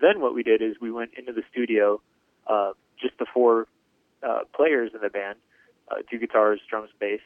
Then 0.00 0.20
what 0.20 0.34
we 0.34 0.42
did 0.42 0.60
is 0.60 0.76
we 0.80 0.92
went 0.92 1.12
into 1.16 1.32
the 1.32 1.42
studio, 1.50 2.00
uh, 2.46 2.72
just 3.00 3.16
the 3.18 3.26
four 3.32 3.68
uh, 4.22 4.40
players 4.54 4.90
in 4.94 5.00
the 5.00 5.08
band, 5.08 5.38
uh, 5.90 5.96
two 6.10 6.18
guitars, 6.18 6.60
drums, 6.68 6.90
bass, 6.98 7.20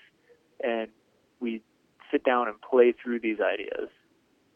and 0.63 0.89
we 1.41 1.63
sit 2.11 2.25
down 2.25 2.49
and 2.49 2.61
play 2.61 2.93
through 2.93 3.21
these 3.21 3.39
ideas 3.41 3.89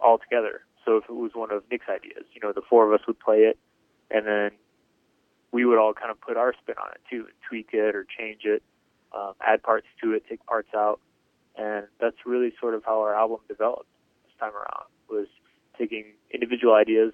all 0.01 0.19
together. 0.19 0.63
So 0.85 0.97
if 0.97 1.05
it 1.05 1.15
was 1.15 1.33
one 1.35 1.53
of 1.53 1.63
Nick's 1.71 1.87
ideas, 1.89 2.25
you 2.35 2.41
know, 2.43 2.53
the 2.53 2.63
four 2.69 2.87
of 2.87 2.99
us 2.99 3.07
would 3.07 3.21
play 3.21 3.41
it, 3.41 3.59
and 4.11 4.27
then 4.27 4.51
we 5.53 5.65
would 5.65 5.79
all 5.79 5.93
kind 5.93 6.11
of 6.11 6.21
put 6.21 6.37
our 6.37 6.55
spin 6.61 6.75
on 6.83 6.91
it 6.93 7.01
too, 7.09 7.25
and 7.27 7.35
tweak 7.49 7.69
it 7.73 7.95
or 7.95 8.05
change 8.19 8.41
it, 8.45 8.63
um, 9.17 9.35
add 9.41 9.63
parts 9.63 9.87
to 10.03 10.13
it, 10.13 10.25
take 10.29 10.45
parts 10.47 10.71
out, 10.75 11.01
and 11.57 11.87
that's 12.01 12.17
really 12.27 12.53
sort 12.61 12.75
of 12.75 12.83
how 12.85 13.01
our 13.01 13.15
album 13.15 13.39
developed 13.49 13.89
this 14.25 14.35
time 14.41 14.55
around. 14.55 14.87
Was 15.11 15.29
taking 15.79 16.05
individual 16.33 16.75
ideas 16.75 17.13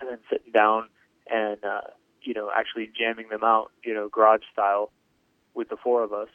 and 0.00 0.10
then 0.10 0.18
sitting 0.30 0.50
down 0.52 0.88
and 1.30 1.62
uh, 1.64 1.82
you 2.22 2.34
know 2.34 2.50
actually 2.54 2.90
jamming 2.98 3.28
them 3.28 3.44
out, 3.44 3.70
you 3.84 3.94
know, 3.94 4.08
garage 4.08 4.42
style, 4.52 4.90
with 5.56 5.68
the 5.70 5.76
four 5.76 6.04
of 6.04 6.12
us, 6.12 6.28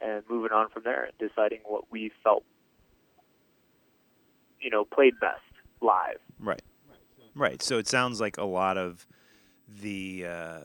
and 0.00 0.22
moving 0.28 0.52
on 0.52 0.68
from 0.68 0.82
there 0.84 1.04
and 1.04 1.12
deciding 1.18 1.60
what 1.64 1.90
we 1.90 2.10
felt, 2.22 2.44
you 4.60 4.68
know, 4.68 4.84
played 4.84 5.18
best 5.20 5.40
live. 5.80 6.18
Right, 6.38 6.62
right. 7.34 7.62
So 7.62 7.78
it 7.78 7.88
sounds 7.88 8.20
like 8.20 8.36
a 8.36 8.44
lot 8.44 8.76
of 8.76 9.06
the 9.80 10.26
uh, 10.26 10.60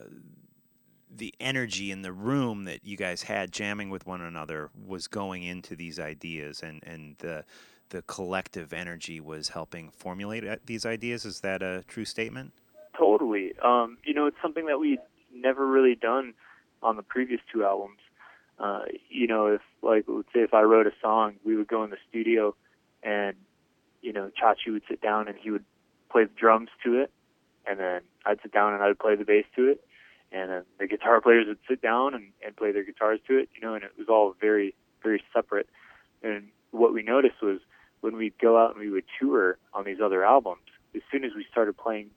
the 1.16 1.34
energy 1.40 1.90
in 1.90 2.02
the 2.02 2.12
room 2.12 2.64
that 2.64 2.84
you 2.84 2.96
guys 2.96 3.22
had 3.22 3.52
jamming 3.52 3.90
with 3.90 4.06
one 4.06 4.20
another 4.20 4.70
was 4.86 5.06
going 5.06 5.42
into 5.42 5.76
these 5.76 5.98
ideas, 5.98 6.62
and 6.62 6.82
and 6.84 7.16
the 7.18 7.44
the 7.90 8.02
collective 8.02 8.72
energy 8.72 9.20
was 9.20 9.50
helping 9.50 9.90
formulate 9.90 10.46
uh, 10.46 10.56
these 10.66 10.84
ideas. 10.84 11.24
Is 11.24 11.40
that 11.40 11.62
a 11.62 11.84
true 11.86 12.04
statement? 12.04 12.52
Totally. 12.98 13.52
Um, 13.62 13.98
you 14.04 14.14
know, 14.14 14.26
it's 14.26 14.36
something 14.42 14.66
that 14.66 14.78
we'd 14.78 15.00
never 15.32 15.66
really 15.66 15.94
done 15.94 16.34
on 16.84 16.96
the 16.96 17.02
previous 17.02 17.40
two 17.52 17.64
albums. 17.64 17.98
Uh, 18.58 18.82
you 19.08 19.26
know, 19.26 19.46
if 19.46 19.62
like 19.82 20.04
let's 20.06 20.28
say 20.32 20.40
if 20.40 20.54
I 20.54 20.62
wrote 20.62 20.86
a 20.86 20.92
song, 21.02 21.34
we 21.44 21.56
would 21.56 21.66
go 21.66 21.82
in 21.82 21.90
the 21.90 21.96
studio, 22.08 22.54
and 23.02 23.34
you 24.02 24.12
know, 24.12 24.30
Chachi 24.40 24.72
would 24.72 24.82
sit 24.88 25.00
down 25.00 25.26
and 25.26 25.36
he 25.36 25.50
would 25.50 25.64
play 26.10 26.24
the 26.24 26.30
drums 26.38 26.68
to 26.84 27.00
it, 27.00 27.10
and 27.66 27.80
then 27.80 28.02
I'd 28.24 28.40
sit 28.42 28.52
down 28.52 28.74
and 28.74 28.82
I'd 28.82 28.98
play 28.98 29.16
the 29.16 29.24
bass 29.24 29.46
to 29.56 29.68
it, 29.68 29.84
and 30.30 30.50
then 30.50 30.62
the 30.78 30.86
guitar 30.86 31.20
players 31.20 31.46
would 31.48 31.58
sit 31.68 31.82
down 31.82 32.14
and, 32.14 32.26
and 32.44 32.54
play 32.54 32.70
their 32.70 32.84
guitars 32.84 33.18
to 33.26 33.38
it, 33.38 33.48
you 33.54 33.60
know, 33.60 33.74
and 33.74 33.82
it 33.82 33.92
was 33.98 34.08
all 34.08 34.36
very, 34.40 34.74
very 35.02 35.22
separate. 35.32 35.68
And 36.22 36.48
what 36.70 36.92
we 36.92 37.02
noticed 37.02 37.42
was 37.42 37.58
when 38.02 38.16
we'd 38.16 38.38
go 38.38 38.58
out 38.62 38.72
and 38.72 38.80
we 38.80 38.90
would 38.90 39.04
tour 39.18 39.58
on 39.72 39.84
these 39.84 40.00
other 40.00 40.24
albums, 40.24 40.62
as 40.94 41.02
soon 41.10 41.24
as 41.24 41.32
we 41.34 41.44
started 41.50 41.76
playing 41.76 42.10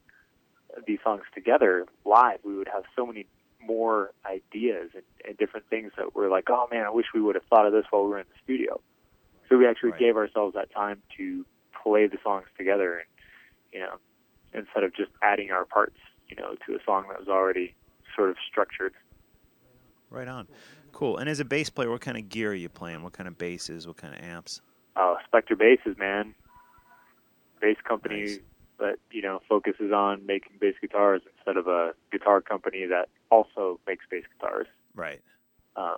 these 0.85 0.99
songs 1.03 1.23
together 1.33 1.85
live, 2.05 2.39
we 2.43 2.55
would 2.55 2.67
have 2.67 2.83
so 2.95 3.05
many 3.05 3.25
more 3.67 4.11
ideas 4.25 4.91
and, 4.93 5.03
and 5.27 5.37
different 5.37 5.67
things 5.69 5.91
that 5.97 6.15
were 6.15 6.29
like, 6.29 6.45
oh 6.49 6.67
man, 6.71 6.85
I 6.85 6.89
wish 6.89 7.07
we 7.13 7.21
would 7.21 7.35
have 7.35 7.43
thought 7.49 7.65
of 7.65 7.73
this 7.73 7.85
while 7.89 8.03
we 8.03 8.09
were 8.09 8.19
in 8.19 8.25
the 8.29 8.39
studio. 8.43 8.79
So 9.49 9.57
we 9.57 9.67
actually 9.67 9.91
Right. 9.91 9.99
gave 9.99 10.17
ourselves 10.17 10.55
that 10.55 10.71
time 10.73 11.01
to 11.17 11.45
play 11.83 12.07
the 12.07 12.17
songs 12.23 12.47
together, 12.57 12.95
and 12.97 13.07
you 13.71 13.79
know, 13.79 13.97
instead 14.53 14.83
of 14.83 14.95
just 14.95 15.11
adding 15.21 15.51
our 15.51 15.65
parts, 15.65 15.97
you 16.29 16.35
know, 16.35 16.55
to 16.65 16.75
a 16.75 16.79
song 16.85 17.05
that 17.09 17.19
was 17.19 17.27
already 17.27 17.73
sort 18.15 18.29
of 18.29 18.37
structured. 18.49 18.93
Right 20.09 20.27
on. 20.27 20.47
Cool. 20.93 21.17
And 21.17 21.29
as 21.29 21.39
a 21.39 21.45
bass 21.45 21.69
player, 21.69 21.89
what 21.89 22.01
kind 22.01 22.17
of 22.17 22.29
gear 22.29 22.51
are 22.51 22.55
you 22.55 22.69
playing? 22.69 23.03
What 23.03 23.13
kind 23.13 23.27
of 23.27 23.37
basses? 23.37 23.85
What 23.87 23.97
kind 23.97 24.15
of 24.15 24.21
amps? 24.21 24.61
Oh, 24.95 25.17
Spector 25.31 25.57
Basses, 25.57 25.97
man. 25.97 26.33
Bass 27.61 27.77
company 27.87 28.21
Nice. 28.21 28.39
that 28.79 28.95
you 29.11 29.21
know 29.21 29.41
focuses 29.47 29.91
on 29.91 30.25
making 30.25 30.53
bass 30.59 30.75
guitars 30.81 31.21
instead 31.37 31.57
of 31.57 31.67
a 31.67 31.93
guitar 32.11 32.41
company 32.41 32.85
that 32.85 33.09
also 33.29 33.79
makes 33.87 34.05
bass 34.09 34.23
guitars. 34.33 34.67
Right. 34.95 35.21
Um, 35.75 35.97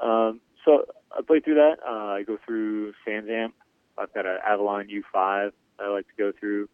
um, 0.00 0.40
so 0.64 0.84
I 1.16 1.22
play 1.22 1.40
through 1.40 1.56
that. 1.56 1.76
Uh, 1.86 2.14
I 2.14 2.22
go 2.22 2.38
through 2.44 2.92
SansAmp. 3.06 3.52
I've 3.96 4.12
got 4.14 4.26
an 4.26 4.38
Avalon 4.46 4.88
U5 4.88 5.52
that 5.78 5.84
I 5.84 5.88
like 5.88 6.06
to 6.06 6.14
go 6.16 6.32
through. 6.38 6.68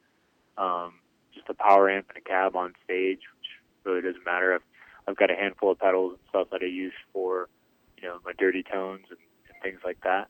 Um, 0.58 0.94
just 1.34 1.48
a 1.48 1.54
power 1.54 1.90
amp 1.90 2.06
and 2.08 2.18
a 2.18 2.20
cab 2.20 2.54
on 2.54 2.74
stage, 2.84 3.20
which 3.38 3.48
really 3.84 4.02
doesn't 4.02 4.24
matter. 4.24 4.54
I've, 4.54 4.62
I've 5.08 5.16
got 5.16 5.30
a 5.30 5.34
handful 5.34 5.72
of 5.72 5.78
pedals 5.78 6.12
and 6.12 6.20
stuff 6.28 6.48
that 6.52 6.62
I 6.62 6.66
use 6.66 6.92
for, 7.12 7.48
you 8.00 8.08
know, 8.08 8.18
my 8.24 8.32
dirty 8.38 8.62
tones 8.62 9.06
and, 9.10 9.18
and 9.48 9.62
things 9.62 9.80
like 9.84 9.98
that. 10.04 10.28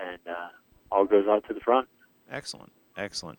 And 0.00 0.20
uh, 0.28 0.48
all 0.92 1.04
goes 1.04 1.26
out 1.28 1.46
to 1.48 1.54
the 1.54 1.60
front. 1.60 1.88
Excellent. 2.30 2.72
Excellent. 2.96 3.38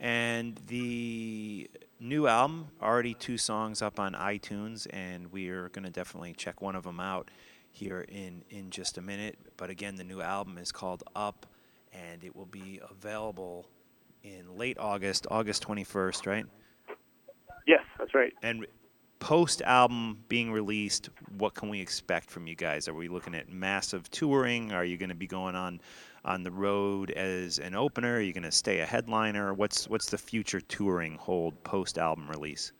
And 0.00 0.60
the 0.66 1.70
new 2.00 2.26
album, 2.26 2.68
already 2.82 3.14
two 3.14 3.38
songs 3.38 3.80
up 3.80 3.98
on 3.98 4.12
iTunes, 4.14 4.86
and 4.90 5.32
we're 5.32 5.68
going 5.70 5.84
to 5.84 5.90
definitely 5.90 6.34
check 6.34 6.60
one 6.60 6.74
of 6.74 6.84
them 6.84 7.00
out 7.00 7.30
here 7.70 8.02
in, 8.02 8.44
in 8.50 8.70
just 8.70 8.98
a 8.98 9.02
minute. 9.02 9.38
But 9.56 9.70
again, 9.70 9.96
the 9.96 10.04
new 10.04 10.20
album 10.20 10.58
is 10.58 10.72
called 10.72 11.02
Up, 11.16 11.46
and 11.92 12.22
it 12.24 12.34
will 12.34 12.46
be 12.46 12.80
available 12.90 13.66
in 14.22 14.56
late 14.56 14.78
August, 14.78 15.26
August 15.30 15.66
21st, 15.66 16.26
right? 16.26 16.46
Yes, 17.66 17.80
that's 17.98 18.14
right. 18.14 18.32
And 18.42 18.66
post 19.18 19.62
album 19.62 20.18
being 20.28 20.52
released, 20.52 21.08
what 21.38 21.54
can 21.54 21.68
we 21.68 21.80
expect 21.80 22.30
from 22.30 22.46
you 22.46 22.54
guys? 22.54 22.88
Are 22.88 22.94
we 22.94 23.08
looking 23.08 23.34
at 23.34 23.50
massive 23.50 24.10
touring? 24.10 24.72
Are 24.72 24.84
you 24.84 24.96
going 24.96 25.08
to 25.08 25.14
be 25.14 25.26
going 25.26 25.54
on 25.54 25.80
on 26.24 26.42
the 26.42 26.50
road 26.50 27.10
as 27.12 27.58
an 27.58 27.74
opener? 27.74 28.16
Are 28.16 28.20
you 28.20 28.32
going 28.32 28.42
to 28.44 28.52
stay 28.52 28.80
a 28.80 28.86
headliner? 28.86 29.54
What's 29.54 29.88
what's 29.88 30.06
the 30.10 30.18
future 30.18 30.60
touring 30.60 31.16
hold 31.16 31.62
post 31.64 31.98
album 31.98 32.28
release? 32.28 32.72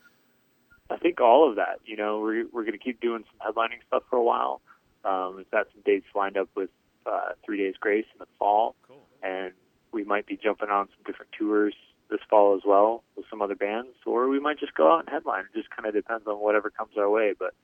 I 0.91 0.97
think 0.97 1.21
all 1.21 1.49
of 1.49 1.57
that. 1.57 1.81
You 1.85 1.97
know, 1.97 2.21
we're 2.21 2.47
we're 2.53 2.63
going 2.63 2.79
to 2.79 2.85
keep 2.85 3.01
doing 3.01 3.25
some 3.31 3.53
headlining 3.53 3.83
stuff 3.87 4.03
for 4.11 4.17
a 4.17 4.23
while. 4.23 4.61
Um, 5.05 5.35
we've 5.37 5.51
got 5.51 5.67
some 5.73 5.83
dates 5.85 6.07
lined 6.15 6.37
up 6.37 6.49
with 6.55 6.71
uh, 7.07 7.33
Three 7.45 7.59
Days 7.59 7.75
Grace 7.79 8.07
in 8.15 8.19
the 8.19 8.27
fall, 8.39 8.75
Cool. 8.89 9.03
and 9.23 9.53
we 9.93 10.03
might 10.05 10.27
be 10.27 10.37
jumping 10.43 10.71
on 10.71 10.87
some 10.89 11.03
different 11.05 11.31
tours 11.33 11.75
this 12.11 12.21
fall 12.29 12.55
as 12.55 12.63
well 12.67 13.03
with 13.17 13.25
some 13.31 13.41
other 13.43 13.55
bands, 13.55 13.91
or 14.07 14.29
we 14.29 14.39
might 14.39 14.59
just 14.59 14.75
go 14.75 14.93
out 14.93 15.01
and 15.01 15.09
headline. 15.09 15.45
It 15.53 15.59
just 15.59 15.71
kind 15.71 15.87
of 15.87 15.95
depends 15.95 16.27
on 16.27 16.37
whatever 16.37 16.71
comes 16.71 16.93
our 16.99 17.09
way. 17.11 17.35
But 17.39 17.55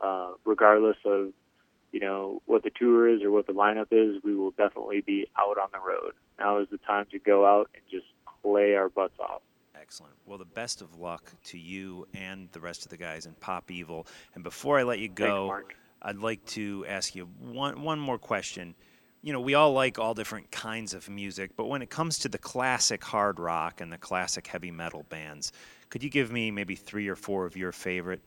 uh, 0.00 0.32
regardless 0.44 0.96
of 1.04 1.28
you 1.92 2.00
know 2.00 2.42
what 2.46 2.62
the 2.62 2.70
tour 2.70 3.08
is 3.08 3.22
or 3.22 3.30
what 3.30 3.46
the 3.46 3.52
lineup 3.52 3.88
is, 3.90 4.22
we 4.22 4.34
will 4.34 4.52
definitely 4.52 5.00
be 5.00 5.26
out 5.38 5.58
on 5.58 5.68
the 5.72 5.80
road. 5.80 6.12
Now 6.38 6.58
is 6.58 6.68
the 6.70 6.78
time 6.78 7.06
to 7.12 7.18
go 7.18 7.46
out 7.46 7.70
and 7.74 7.82
just 7.90 8.06
play 8.42 8.74
our 8.74 8.88
butts 8.88 9.18
off. 9.18 9.42
Excellent. 9.80 10.14
Well, 10.26 10.38
the 10.38 10.44
best 10.44 10.82
of 10.82 10.98
luck 10.98 11.32
to 11.44 11.58
you 11.58 12.06
and 12.14 12.48
the 12.52 12.60
rest 12.60 12.84
of 12.84 12.90
the 12.90 12.96
guys 12.96 13.26
in 13.26 13.32
Pop 13.34 13.70
Evil. 13.70 14.06
And 14.34 14.44
before 14.44 14.78
I 14.78 14.82
let 14.82 14.98
you 14.98 15.08
go, 15.08 15.46
Mark. 15.46 15.74
I'd 16.02 16.18
like 16.18 16.44
to 16.46 16.84
ask 16.88 17.14
you 17.14 17.28
one 17.40 17.82
one 17.82 17.98
more 17.98 18.18
question. 18.18 18.74
You 19.22 19.34
know, 19.34 19.40
we 19.40 19.54
all 19.54 19.72
like 19.72 19.98
all 19.98 20.14
different 20.14 20.50
kinds 20.50 20.94
of 20.94 21.10
music, 21.10 21.50
but 21.54 21.66
when 21.66 21.82
it 21.82 21.90
comes 21.90 22.18
to 22.20 22.28
the 22.28 22.38
classic 22.38 23.04
hard 23.04 23.38
rock 23.38 23.82
and 23.82 23.92
the 23.92 23.98
classic 23.98 24.46
heavy 24.46 24.70
metal 24.70 25.04
bands, 25.10 25.52
could 25.90 26.02
you 26.02 26.08
give 26.08 26.32
me 26.32 26.50
maybe 26.50 26.74
three 26.74 27.06
or 27.06 27.16
four 27.16 27.44
of 27.44 27.54
your 27.54 27.70
favorite? 27.70 28.22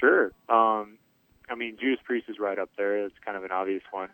Sure. 0.00 0.32
Um, 0.48 0.95
I 1.48 1.54
mean, 1.54 1.76
Judas 1.80 2.00
Priest 2.04 2.28
is 2.28 2.38
right 2.38 2.58
up 2.58 2.70
there. 2.76 3.04
It's 3.04 3.14
kind 3.24 3.36
of 3.36 3.44
an 3.44 3.52
obvious 3.52 3.82
one. 3.90 4.08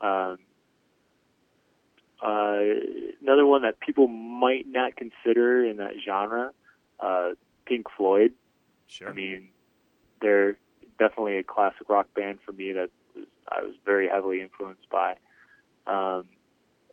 Um, 0.00 0.38
uh, 2.22 2.58
another 3.20 3.44
one 3.46 3.62
that 3.62 3.80
people 3.80 4.08
might 4.08 4.66
not 4.66 4.96
consider 4.96 5.64
in 5.64 5.78
that 5.78 5.92
genre, 6.04 6.52
uh, 7.00 7.30
Pink 7.66 7.86
Floyd. 7.96 8.32
Sure. 8.86 9.08
I 9.08 9.12
mean, 9.12 9.48
they're 10.20 10.56
definitely 10.98 11.38
a 11.38 11.42
classic 11.42 11.88
rock 11.88 12.06
band 12.14 12.38
for 12.44 12.52
me 12.52 12.72
that 12.72 12.90
was, 13.14 13.24
I 13.48 13.62
was 13.62 13.74
very 13.84 14.08
heavily 14.08 14.40
influenced 14.40 14.88
by. 14.88 15.16
Um, 15.86 16.24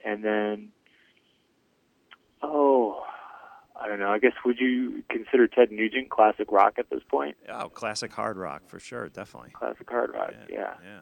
and 0.04 0.24
then, 0.24 0.70
oh, 2.42 3.06
I 3.84 3.88
don't 3.88 4.00
know. 4.00 4.10
I 4.10 4.20
guess 4.20 4.32
would 4.46 4.60
you 4.60 5.04
consider 5.10 5.48
Ted 5.48 5.72
Nugent 5.72 6.10
classic 6.10 6.52
rock 6.52 6.76
at 6.78 6.90
this 6.90 7.02
point? 7.10 7.36
oh, 7.50 7.68
classic 7.68 8.14
hard 8.14 8.38
rock 8.38 8.64
for 8.68 8.80
sure, 8.80 9.10
definitely. 9.10 9.50
Classic 9.52 9.90
hard 9.90 10.12
rock, 10.14 10.32
yeah. 10.50 10.76
yeah. 10.84 11.00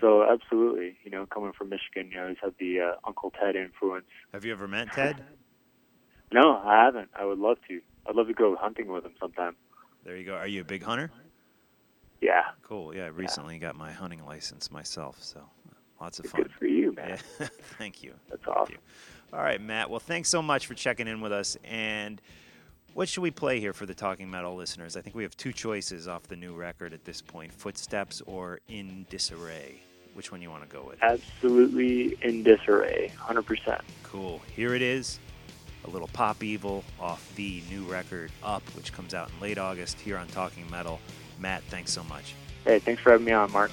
So 0.00 0.24
absolutely, 0.28 0.96
you 1.04 1.10
know, 1.10 1.24
coming 1.26 1.52
from 1.52 1.68
Michigan, 1.68 2.10
you 2.12 2.20
always 2.20 2.36
have 2.42 2.54
the 2.58 2.80
uh, 2.80 2.92
Uncle 3.06 3.30
Ted 3.38 3.54
influence. 3.54 4.06
Have 4.32 4.44
you 4.44 4.52
ever 4.52 4.66
met 4.66 4.92
Ted? 4.92 5.22
No, 6.32 6.56
I 6.64 6.84
haven't. 6.84 7.10
I 7.14 7.24
would 7.24 7.38
love 7.38 7.58
to. 7.68 7.80
I'd 8.08 8.16
love 8.16 8.26
to 8.26 8.34
go 8.34 8.56
hunting 8.56 8.88
with 8.88 9.04
him 9.04 9.12
sometime. 9.20 9.54
There 10.04 10.16
you 10.16 10.24
go. 10.24 10.34
Are 10.34 10.48
you 10.48 10.62
a 10.62 10.64
big 10.64 10.82
hunter? 10.82 11.10
Yeah, 12.20 12.42
Cool. 12.62 12.94
Yeah, 12.94 13.04
I 13.04 13.08
recently 13.08 13.58
got 13.58 13.76
my 13.76 13.92
hunting 13.92 14.24
license 14.24 14.70
myself, 14.70 15.22
so 15.22 15.42
lots 16.00 16.18
of 16.18 16.24
good 16.24 16.46
fun. 16.46 16.54
for 16.58 16.66
you, 16.66 16.92
man. 16.92 17.18
Yeah. 17.38 17.48
Thank 17.78 18.02
you. 18.02 18.14
That's 18.30 18.42
Thank 18.44 18.56
awesome. 18.56 18.74
you. 18.74 18.80
All 19.34 19.42
right, 19.42 19.60
Matt. 19.60 19.90
Well, 19.90 19.98
thanks 19.98 20.28
so 20.28 20.40
much 20.40 20.68
for 20.68 20.74
checking 20.74 21.08
in 21.08 21.20
with 21.20 21.32
us. 21.32 21.56
And 21.64 22.22
what 22.92 23.08
should 23.08 23.22
we 23.22 23.32
play 23.32 23.58
here 23.58 23.72
for 23.72 23.84
the 23.84 23.94
Talking 23.94 24.30
Metal 24.30 24.54
listeners? 24.54 24.96
I 24.96 25.00
think 25.00 25.16
we 25.16 25.24
have 25.24 25.36
two 25.36 25.52
choices 25.52 26.06
off 26.06 26.22
the 26.28 26.36
new 26.36 26.54
record 26.54 26.92
at 26.92 27.04
this 27.04 27.20
point 27.20 27.52
Footsteps 27.52 28.22
or 28.26 28.60
In 28.68 29.06
Disarray. 29.10 29.80
Which 30.12 30.30
one 30.30 30.40
you 30.40 30.50
want 30.50 30.62
to 30.62 30.68
go 30.68 30.84
with? 30.88 31.02
Absolutely 31.02 32.16
in 32.22 32.44
disarray, 32.44 33.08
hundred 33.18 33.42
percent. 33.42 33.80
Cool. 34.04 34.40
Here 34.54 34.76
it 34.76 34.82
is. 34.82 35.18
A 35.86 35.90
little 35.90 36.06
pop 36.12 36.44
evil 36.44 36.84
off 37.00 37.34
the 37.34 37.64
new 37.68 37.82
record 37.82 38.30
Up, 38.44 38.62
which 38.76 38.92
comes 38.92 39.12
out 39.12 39.30
in 39.30 39.40
late 39.40 39.58
August 39.58 39.98
here 39.98 40.16
on 40.16 40.28
Talking 40.28 40.70
Metal. 40.70 41.00
Matt, 41.40 41.64
thanks 41.64 41.90
so 41.90 42.04
much. 42.04 42.36
Hey, 42.64 42.78
thanks 42.78 43.02
for 43.02 43.10
having 43.10 43.26
me 43.26 43.32
on, 43.32 43.50
Mark. 43.50 43.72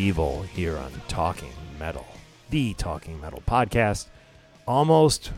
Evil 0.00 0.40
here 0.40 0.78
on 0.78 0.90
Talking 1.08 1.52
Metal, 1.78 2.06
the 2.48 2.72
Talking 2.72 3.20
Metal 3.20 3.42
podcast. 3.46 4.06
Almost 4.66 5.30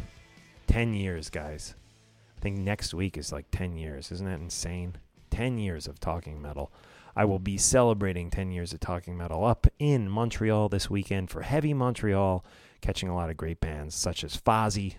10 0.69 0.95
years, 0.95 1.31
guys. 1.31 1.75
I 2.37 2.41
think 2.41 2.59
next 2.59 2.95
week 2.95 3.19
is 3.19 3.33
like 3.33 3.47
10 3.51 3.77
years. 3.77 4.13
Isn't 4.13 4.27
that 4.27 4.39
insane? 4.39 4.99
10 5.31 5.59
years 5.59 5.89
of 5.89 5.99
Talking 5.99 6.41
Metal. 6.41 6.71
I 7.17 7.25
will 7.25 7.41
be 7.41 7.59
celebrating 7.59 8.31
10 8.31 8.53
years 8.53 8.73
of 8.73 8.79
Talking 8.79 9.19
Metal 9.19 9.45
up 9.45 9.67
in 9.81 10.09
Montreal 10.09 10.69
this 10.69 10.89
weekend 10.89 11.29
for 11.29 11.43
Heavy 11.43 11.75
Montreal, 11.75 12.45
catching 12.81 13.09
a 13.09 13.17
lot 13.17 13.31
of 13.31 13.37
great 13.37 13.59
bands 13.59 13.97
such 13.97 14.23
as 14.23 14.37
Fozzy, 14.37 14.95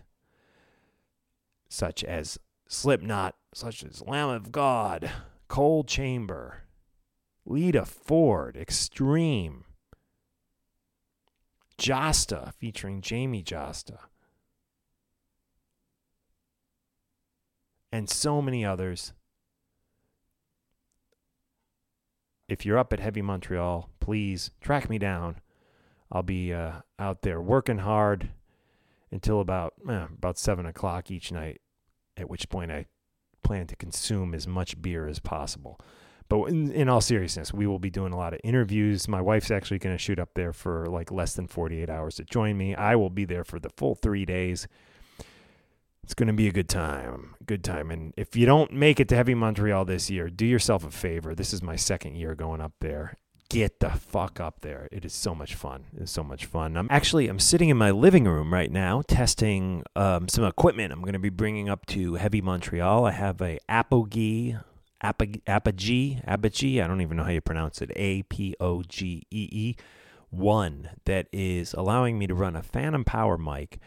such 1.70 2.04
as 2.04 2.38
Slipknot, 2.68 3.36
such 3.54 3.82
as 3.86 4.04
Lamb 4.06 4.28
of 4.28 4.52
God, 4.52 5.10
Coal 5.48 5.86
Chamber, 5.86 6.63
Lita 7.46 7.86
Ford, 7.86 8.56
Extreme, 8.56 9.66
Jasta 11.78 12.54
featuring 12.54 13.02
Jamey 13.02 13.44
Jasta, 13.44 14.00
and 17.92 18.10
so 18.10 18.42
many 18.42 18.66
others. 18.66 19.14
If 22.48 22.66
you're 22.66 22.78
up 22.78 22.94
at 22.94 23.00
Heavy 23.00 23.22
Montreal, 23.22 23.90
please 24.00 24.52
track 24.62 24.90
me 24.90 24.98
down. 24.98 25.38
I'll 26.12 26.24
be 26.24 26.54
uh, 26.54 26.82
out 27.00 27.24
there 27.24 27.42
working 27.42 27.80
hard 27.80 28.30
until 29.12 29.40
about 29.40 29.74
eh, 29.90 30.06
about 30.18 30.38
seven 30.38 30.66
o'clock 30.66 31.10
each 31.10 31.32
night. 31.32 31.62
At 32.16 32.30
which 32.30 32.50
point 32.50 32.72
I 32.72 32.86
plan 33.44 33.68
to 33.68 33.76
consume 33.76 34.34
as 34.34 34.48
much 34.48 34.82
beer 34.82 35.08
as 35.08 35.20
possible. 35.20 35.80
But 36.30 36.46
in, 36.46 36.72
in 36.72 36.90
all 36.90 37.02
seriousness, 37.02 37.54
we 37.54 37.68
will 37.68 37.80
be 37.80 37.90
doing 37.90 38.14
a 38.14 38.18
lot 38.18 38.34
of 38.34 38.40
interviews. 38.44 39.08
My 39.08 39.22
wife's 39.22 39.52
actually 39.52 39.80
going 39.80 39.96
to 39.96 40.02
shoot 40.02 40.20
up 40.20 40.30
there 40.36 40.54
for 40.54 40.88
like 40.88 41.12
less 41.12 41.34
than 41.34 41.48
48 41.48 41.90
hours 41.90 42.16
to 42.16 42.24
join 42.24 42.58
me. 42.58 42.76
I 42.76 42.96
will 42.96 43.10
be 43.10 43.26
there 43.26 43.44
for 43.44 43.60
the 43.60 43.70
full 43.70 43.96
three 43.96 44.26
days. 44.26 44.68
It's 46.04 46.14
going 46.14 46.28
to 46.28 46.34
be 46.34 46.48
a 46.48 46.52
good 46.52 46.68
time. 46.68 47.36
Good 47.46 47.64
time. 47.64 47.90
And 47.90 48.14
if 48.18 48.36
you 48.36 48.46
don't 48.46 48.74
make 48.74 49.00
it 49.00 49.08
to 49.10 49.16
Heavy 49.16 49.36
Montreal 49.36 49.86
this 49.86 50.10
year, 50.10 50.30
do 50.30 50.46
yourself 50.46 50.86
a 50.86 50.92
favor. 50.92 51.34
This 51.34 51.54
is 51.54 51.64
my 51.64 51.78
second 51.78 52.16
year 52.16 52.36
going 52.36 52.60
up 52.60 52.74
there. 52.82 53.18
Get 53.50 53.80
the 53.80 53.92
fuck 53.92 54.40
up 54.40 54.62
there. 54.62 54.90
It 54.92 55.06
is 55.06 55.14
so 55.14 55.34
much 55.34 55.56
fun. 55.56 55.86
It's 55.96 56.12
so 56.12 56.24
much 56.24 56.46
fun. 56.46 56.76
I'm 56.76 56.88
actually 56.90 57.28
I'm 57.28 57.40
sitting 57.40 57.70
in 57.70 57.78
my 57.78 57.92
living 57.92 58.26
room 58.26 58.52
right 58.52 58.72
now 58.72 59.04
testing 59.08 59.84
um, 59.96 60.28
some 60.28 60.44
equipment 60.44 60.92
I'm 60.92 61.02
going 61.02 61.14
to 61.14 61.20
be 61.20 61.30
bringing 61.30 61.70
up 61.70 61.86
to 61.88 62.16
Heavy 62.16 62.42
Montreal. 62.42 63.06
I 63.06 63.12
have 63.12 63.42
a 63.42 63.60
Apogee 63.70 64.56
Apogee 65.04 66.22
Apogee. 66.26 66.82
I 66.82 66.88
don't 66.88 67.02
even 67.02 67.18
know 67.18 67.24
how 67.24 67.32
you 67.32 67.42
pronounce 67.42 67.82
it. 67.82 67.92
A 67.96 68.24
P 68.24 68.56
O 68.60 68.84
G 68.84 69.28
E 69.30 69.50
E 69.52 69.76
one 70.30 70.90
that 71.06 71.28
is 71.32 71.74
allowing 71.74 72.18
me 72.18 72.26
to 72.28 72.34
run 72.34 72.56
a 72.56 72.64
Phantom 72.64 73.04
Power 73.04 73.38
mic 73.38 73.80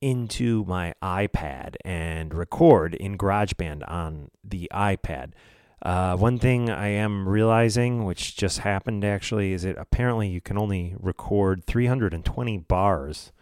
into 0.00 0.64
my 0.64 0.94
iPad 1.02 1.74
and 1.84 2.34
record 2.34 2.94
in 2.94 3.16
GarageBand 3.16 3.88
on 3.88 4.30
the 4.44 4.68
iPad. 4.72 5.32
Uh, 5.80 6.16
one 6.16 6.38
thing 6.38 6.70
I 6.70 6.88
am 6.88 7.28
realizing, 7.28 8.04
which 8.04 8.36
just 8.36 8.60
happened 8.60 9.04
actually, 9.04 9.52
is 9.52 9.62
that 9.62 9.78
apparently 9.78 10.28
you 10.28 10.40
can 10.40 10.58
only 10.58 10.94
record 10.98 11.64
320 11.64 12.58
bars 12.58 13.32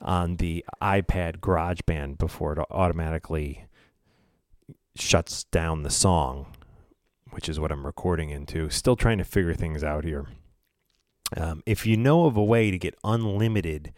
on 0.00 0.36
the 0.36 0.64
iPad 0.82 1.38
GarageBand 1.38 2.18
before 2.18 2.52
it 2.52 2.66
automatically 2.70 3.67
shuts 5.00 5.44
down 5.44 5.82
the 5.82 5.90
song, 5.90 6.54
which 7.30 7.48
is 7.48 7.60
what 7.60 7.72
I'm 7.72 7.86
recording 7.86 8.30
into. 8.30 8.70
Still 8.70 8.96
trying 8.96 9.18
to 9.18 9.24
figure 9.24 9.54
things 9.54 9.84
out 9.84 10.04
here. 10.04 10.26
Um, 11.36 11.62
if 11.66 11.86
you 11.86 11.96
know 11.96 12.26
of 12.26 12.36
a 12.36 12.44
way 12.44 12.70
to 12.70 12.78
get 12.78 12.94
unlimited 13.04 13.92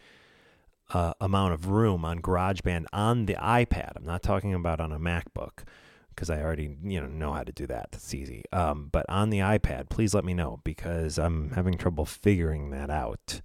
uh, 0.93 1.15
amount 1.21 1.55
of 1.55 1.69
room 1.69 2.05
on 2.05 2.21
GarageBand 2.21 2.87
on 2.93 3.27
the 3.27 3.35
iPad, 3.35 3.93
I'm 3.97 4.05
not 4.05 4.23
talking 4.23 4.53
about 4.55 4.81
on 4.81 4.93
a 4.93 4.99
MacBook 4.99 5.65
because 6.09 6.29
I 6.29 6.43
already 6.43 6.77
you 6.83 7.01
know 7.01 7.07
know 7.07 7.33
how 7.33 7.45
to 7.45 7.53
do 7.53 7.67
that. 7.69 7.93
That's 7.93 8.13
easy. 8.15 8.45
Um, 8.53 8.89
but 8.91 9.07
on 9.09 9.31
the 9.31 9.39
iPad, 9.39 9.89
please 9.89 10.13
let 10.13 10.25
me 10.25 10.35
know 10.35 10.61
because 10.65 11.19
I'm 11.19 11.51
having 11.53 11.79
trouble 11.79 12.05
figuring 12.05 12.71
that 12.71 12.91
out. 12.91 13.41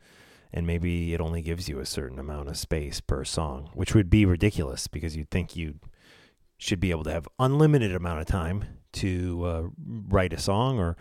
And 0.52 0.66
maybe 0.66 1.14
it 1.14 1.20
only 1.20 1.42
gives 1.42 1.68
you 1.68 1.80
a 1.80 1.86
certain 1.86 2.18
amount 2.18 2.48
of 2.48 2.58
space 2.58 3.02
per 3.02 3.26
song, 3.26 3.72
which 3.74 3.94
would 3.94 4.10
be 4.10 4.26
ridiculous 4.26 4.88
because 4.88 5.16
you'd 5.16 5.30
think 5.30 5.56
you 5.56 5.80
should 6.58 6.80
be 6.80 6.92
able 6.92 7.04
to 7.04 7.12
have 7.12 7.28
unlimited 7.40 7.94
amount 7.94 8.20
of 8.20 8.26
time 8.26 8.66
to 8.94 9.46
uh, 9.46 9.64
write 10.08 10.34
a 10.34 10.40
song 10.40 10.80
or 10.80 10.96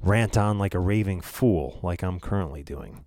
rant 0.00 0.36
on 0.36 0.58
like 0.58 0.74
a 0.74 0.80
raving 0.80 1.20
fool, 1.20 1.78
like 1.82 2.02
I'm 2.02 2.18
currently 2.18 2.62
doing. 2.62 3.04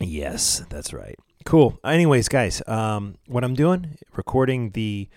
Yes, 0.00 0.62
that's 0.70 0.92
right. 0.92 1.16
Cool. 1.44 1.78
Anyways, 1.84 2.28
guys, 2.28 2.62
um, 2.66 3.16
what 3.26 3.44
I'm 3.44 3.54
doing, 3.54 3.98
recording 4.16 4.70
the 4.70 5.08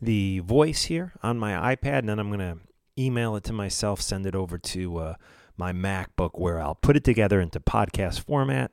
the 0.00 0.40
voice 0.40 0.84
here 0.84 1.12
on 1.22 1.38
my 1.38 1.74
iPad, 1.74 2.00
and 2.00 2.08
then 2.08 2.18
I'm 2.18 2.30
gonna 2.30 2.58
email 2.98 3.36
it 3.36 3.44
to 3.44 3.52
myself, 3.52 4.00
send 4.00 4.26
it 4.26 4.34
over 4.34 4.58
to 4.58 4.98
uh, 4.98 5.14
my 5.56 5.72
MacBook, 5.72 6.32
where 6.34 6.60
I'll 6.60 6.74
put 6.74 6.96
it 6.96 7.04
together 7.04 7.40
into 7.40 7.60
podcast 7.60 8.20
format 8.20 8.72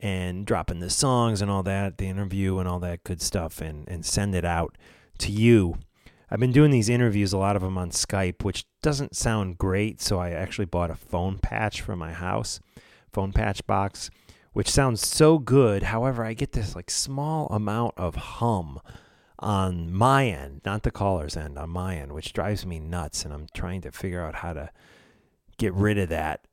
and 0.00 0.46
dropping 0.46 0.80
the 0.80 0.90
songs 0.90 1.42
and 1.42 1.50
all 1.50 1.62
that, 1.64 1.98
the 1.98 2.06
interview 2.08 2.58
and 2.58 2.68
all 2.68 2.78
that 2.80 3.04
good 3.04 3.20
stuff, 3.22 3.60
and 3.60 3.88
and 3.88 4.04
send 4.04 4.34
it 4.34 4.44
out 4.44 4.76
to 5.18 5.32
you. 5.32 5.76
I've 6.30 6.40
been 6.40 6.52
doing 6.52 6.70
these 6.70 6.90
interviews, 6.90 7.32
a 7.32 7.38
lot 7.38 7.56
of 7.56 7.62
them 7.62 7.78
on 7.78 7.90
Skype, 7.90 8.44
which 8.44 8.66
doesn't 8.82 9.16
sound 9.16 9.56
great. 9.56 10.02
So 10.02 10.18
I 10.18 10.30
actually 10.30 10.66
bought 10.66 10.90
a 10.90 10.94
phone 10.94 11.38
patch 11.38 11.80
for 11.80 11.96
my 11.96 12.12
house, 12.12 12.60
phone 13.12 13.32
patch 13.32 13.66
box 13.66 14.10
which 14.58 14.68
sounds 14.68 15.06
so 15.06 15.38
good. 15.38 15.84
However, 15.84 16.24
I 16.24 16.34
get 16.34 16.50
this 16.50 16.74
like 16.74 16.90
small 16.90 17.46
amount 17.46 17.94
of 17.96 18.16
hum 18.16 18.80
on 19.38 19.92
my 19.92 20.26
end, 20.26 20.62
not 20.64 20.82
the 20.82 20.90
caller's 20.90 21.36
end, 21.36 21.56
on 21.56 21.70
my 21.70 21.96
end, 21.96 22.10
which 22.10 22.32
drives 22.32 22.66
me 22.66 22.80
nuts. 22.80 23.24
And 23.24 23.32
I'm 23.32 23.46
trying 23.54 23.82
to 23.82 23.92
figure 23.92 24.20
out 24.20 24.34
how 24.34 24.54
to 24.54 24.70
get 25.58 25.72
rid 25.74 25.96
of 25.96 26.08
that 26.08 26.47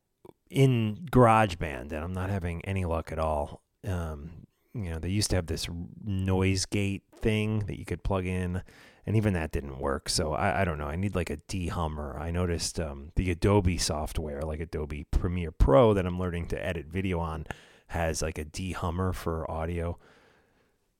in 0.50 1.06
GarageBand, 1.10 1.92
and 1.92 2.04
I'm 2.04 2.12
not 2.12 2.30
having 2.30 2.64
any 2.64 2.84
luck 2.84 3.12
at 3.12 3.18
all. 3.18 3.62
Um, 3.86 4.46
you 4.74 4.90
know, 4.90 4.98
they 4.98 5.08
used 5.08 5.30
to 5.30 5.36
have 5.36 5.46
this 5.46 5.68
noise 6.04 6.66
gate 6.66 7.02
thing 7.14 7.60
that 7.60 7.78
you 7.78 7.84
could 7.84 8.02
plug 8.02 8.26
in, 8.26 8.62
and 9.06 9.16
even 9.16 9.32
that 9.34 9.52
didn't 9.52 9.78
work. 9.78 10.08
So 10.08 10.32
I, 10.32 10.62
I 10.62 10.64
don't 10.64 10.78
know. 10.78 10.86
I 10.86 10.96
need 10.96 11.14
like 11.14 11.30
a 11.30 11.36
dehummer. 11.36 12.20
I 12.20 12.30
noticed 12.30 12.78
um, 12.78 13.12
the 13.16 13.30
Adobe 13.30 13.78
software, 13.78 14.42
like 14.42 14.60
Adobe 14.60 15.06
Premiere 15.10 15.52
Pro, 15.52 15.94
that 15.94 16.06
I'm 16.06 16.18
learning 16.18 16.48
to 16.48 16.64
edit 16.64 16.86
video 16.86 17.18
on 17.20 17.46
has 17.88 18.20
like 18.20 18.38
a 18.38 18.44
dehummer 18.44 19.14
for 19.14 19.50
audio. 19.50 19.98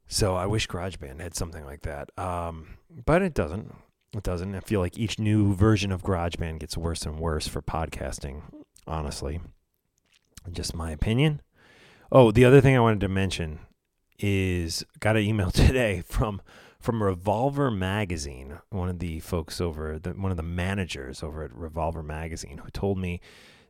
So 0.07 0.37
I 0.37 0.47
wish 0.47 0.69
GarageBand 0.69 1.21
had 1.21 1.35
something 1.35 1.65
like 1.65 1.83
that. 1.83 2.11
Um, 2.17 2.79
but 3.05 3.23
it 3.23 3.35
doesn't. 3.35 3.75
It 4.15 4.23
doesn't. 4.23 4.55
I 4.55 4.61
feel 4.61 4.81
like 4.81 4.97
each 4.97 5.19
new 5.19 5.53
version 5.55 5.91
of 5.93 6.03
GarageBand 6.03 6.61
gets 6.61 6.77
worse 6.77 7.05
and 7.05 7.19
worse 7.19 7.49
for 7.49 7.61
podcasting, 7.61 8.43
honestly. 8.87 9.41
Just 10.51 10.75
my 10.75 10.91
opinion. 10.91 11.43
Oh, 12.13 12.31
the 12.31 12.45
other 12.45 12.61
thing 12.61 12.77
I 12.77 12.81
wanted 12.81 13.01
to 13.01 13.09
mention 13.09 13.61
is 14.19 14.85
got 15.01 15.17
an 15.17 15.23
email 15.23 15.51
today 15.53 16.03
from 16.07 16.41
from 16.79 17.03
Revolver 17.03 17.71
Magazine, 17.71 18.59
one 18.71 18.89
of 18.89 19.01
the 19.01 19.19
folks 19.21 19.61
over 19.61 19.99
the 19.99 20.11
one 20.11 20.31
of 20.31 20.37
the 20.37 20.43
managers 20.43 21.23
over 21.23 21.43
at 21.43 21.55
Revolver 21.55 22.03
Magazine 22.03 22.59
who 22.59 22.71
told 22.71 22.99
me 22.99 23.21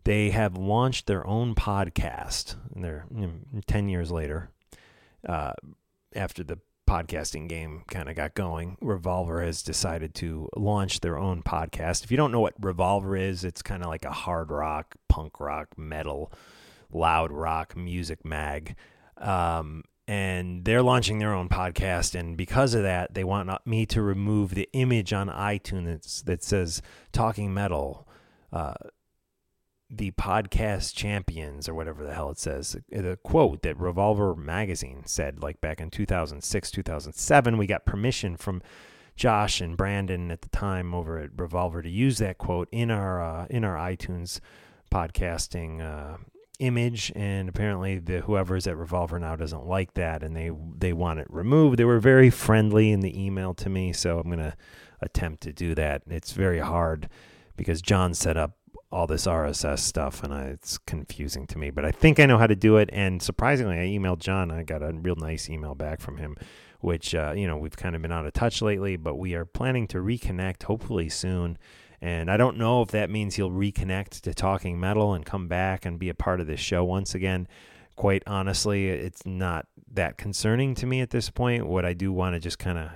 they 0.04 0.30
have 0.30 0.56
launched 0.56 1.06
their 1.06 1.26
own 1.26 1.54
podcast. 1.54 2.56
And 2.74 2.84
they're 2.84 3.06
you 3.14 3.26
know, 3.26 3.60
10 3.66 3.88
years 3.88 4.10
later, 4.10 4.50
uh, 5.28 5.52
after 6.14 6.44
the 6.44 6.58
podcasting 6.86 7.48
game 7.48 7.82
kind 7.88 8.08
of 8.08 8.16
got 8.16 8.34
going, 8.34 8.76
Revolver 8.80 9.42
has 9.42 9.62
decided 9.62 10.14
to 10.16 10.48
launch 10.56 11.00
their 11.00 11.18
own 11.18 11.42
podcast. 11.42 12.04
If 12.04 12.10
you 12.10 12.16
don't 12.16 12.32
know 12.32 12.40
what 12.40 12.54
Revolver 12.60 13.16
is, 13.16 13.44
it's 13.44 13.62
kind 13.62 13.82
of 13.82 13.88
like 13.88 14.04
a 14.04 14.12
hard 14.12 14.50
rock, 14.50 14.94
punk 15.08 15.40
rock, 15.40 15.76
metal, 15.76 16.32
loud 16.92 17.32
rock 17.32 17.76
music 17.76 18.24
mag. 18.24 18.76
Um, 19.18 19.84
and 20.08 20.64
they're 20.64 20.82
launching 20.82 21.18
their 21.18 21.34
own 21.34 21.48
podcast. 21.48 22.18
And 22.18 22.36
because 22.36 22.74
of 22.74 22.82
that, 22.82 23.14
they 23.14 23.24
want 23.24 23.50
me 23.66 23.86
to 23.86 24.02
remove 24.02 24.54
the 24.54 24.68
image 24.72 25.12
on 25.12 25.28
iTunes 25.28 26.24
that 26.24 26.44
says 26.44 26.80
Talking 27.12 27.52
Metal. 27.52 28.06
Uh, 28.52 28.74
the 29.88 30.10
podcast 30.12 30.94
champions 30.94 31.68
or 31.68 31.74
whatever 31.74 32.04
the 32.04 32.14
hell 32.14 32.30
it 32.30 32.38
says 32.38 32.76
the 32.90 33.18
quote 33.22 33.62
that 33.62 33.78
revolver 33.78 34.34
magazine 34.34 35.02
said 35.06 35.40
like 35.40 35.60
back 35.60 35.80
in 35.80 35.90
2006 35.90 36.70
2007 36.72 37.56
we 37.56 37.66
got 37.66 37.86
permission 37.86 38.36
from 38.36 38.60
josh 39.14 39.60
and 39.60 39.76
brandon 39.76 40.32
at 40.32 40.42
the 40.42 40.48
time 40.48 40.92
over 40.92 41.18
at 41.18 41.30
revolver 41.36 41.82
to 41.82 41.88
use 41.88 42.18
that 42.18 42.36
quote 42.36 42.68
in 42.72 42.90
our 42.90 43.22
uh, 43.22 43.46
in 43.48 43.62
our 43.62 43.76
itunes 43.76 44.40
podcasting 44.90 45.80
uh, 45.80 46.16
image. 46.58 47.12
And 47.14 47.48
apparently 47.48 47.98
the 47.98 48.20
whoever's 48.20 48.66
at 48.66 48.76
revolver 48.76 49.18
now 49.18 49.36
doesn't 49.36 49.66
like 49.66 49.94
that 49.94 50.22
and 50.22 50.34
they 50.34 50.50
they 50.78 50.92
want 50.92 51.20
it 51.20 51.26
removed. 51.30 51.78
They 51.78 51.84
were 51.84 52.00
very 52.00 52.30
friendly 52.30 52.90
in 52.90 53.00
the 53.00 53.24
email 53.24 53.54
to 53.54 53.68
me 53.68 53.92
so 53.92 54.18
i'm 54.18 54.26
going 54.26 54.38
to 54.38 54.56
attempt 55.00 55.42
to 55.42 55.52
do 55.52 55.74
that. 55.74 56.02
It's 56.08 56.32
very 56.32 56.60
hard 56.60 57.08
because 57.56 57.82
John 57.82 58.14
set 58.14 58.36
up 58.36 58.56
all 58.92 59.06
this 59.06 59.26
RSS 59.26 59.80
stuff 59.80 60.22
and 60.22 60.32
I, 60.32 60.44
it's 60.44 60.78
confusing 60.78 61.46
to 61.48 61.58
me. 61.58 61.70
But 61.70 61.84
I 61.84 61.90
think 61.90 62.20
I 62.20 62.26
know 62.26 62.38
how 62.38 62.46
to 62.46 62.56
do 62.56 62.76
it. 62.76 62.88
And 62.92 63.20
surprisingly, 63.22 63.76
I 63.76 63.86
emailed 63.86 64.20
John. 64.20 64.50
I 64.50 64.62
got 64.62 64.82
a 64.82 64.92
real 64.92 65.16
nice 65.16 65.50
email 65.50 65.74
back 65.74 66.00
from 66.00 66.18
him, 66.18 66.36
which 66.80 67.14
uh, 67.14 67.32
you 67.36 67.46
know 67.46 67.56
we've 67.56 67.76
kind 67.76 67.96
of 67.96 68.02
been 68.02 68.12
out 68.12 68.26
of 68.26 68.32
touch 68.32 68.62
lately, 68.62 68.96
but 68.96 69.16
we 69.16 69.34
are 69.34 69.44
planning 69.44 69.86
to 69.88 69.98
reconnect 69.98 70.64
hopefully 70.64 71.08
soon. 71.08 71.58
And 72.00 72.30
I 72.30 72.36
don't 72.36 72.58
know 72.58 72.82
if 72.82 72.88
that 72.90 73.10
means 73.10 73.34
he'll 73.34 73.50
reconnect 73.50 74.20
to 74.20 74.34
Talking 74.34 74.78
Metal 74.78 75.14
and 75.14 75.24
come 75.24 75.48
back 75.48 75.86
and 75.86 75.98
be 75.98 76.10
a 76.10 76.14
part 76.14 76.40
of 76.40 76.46
this 76.46 76.60
show 76.60 76.84
once 76.84 77.14
again. 77.14 77.48
Quite 77.96 78.22
honestly, 78.26 78.90
it's 78.90 79.24
not 79.24 79.66
that 79.92 80.18
concerning 80.18 80.74
to 80.74 80.86
me 80.86 81.00
at 81.00 81.08
this 81.08 81.30
point. 81.30 81.66
What 81.66 81.86
I 81.86 81.94
do 81.94 82.12
want 82.12 82.34
to 82.34 82.40
just 82.40 82.58
kind 82.58 82.78
of 82.78 82.90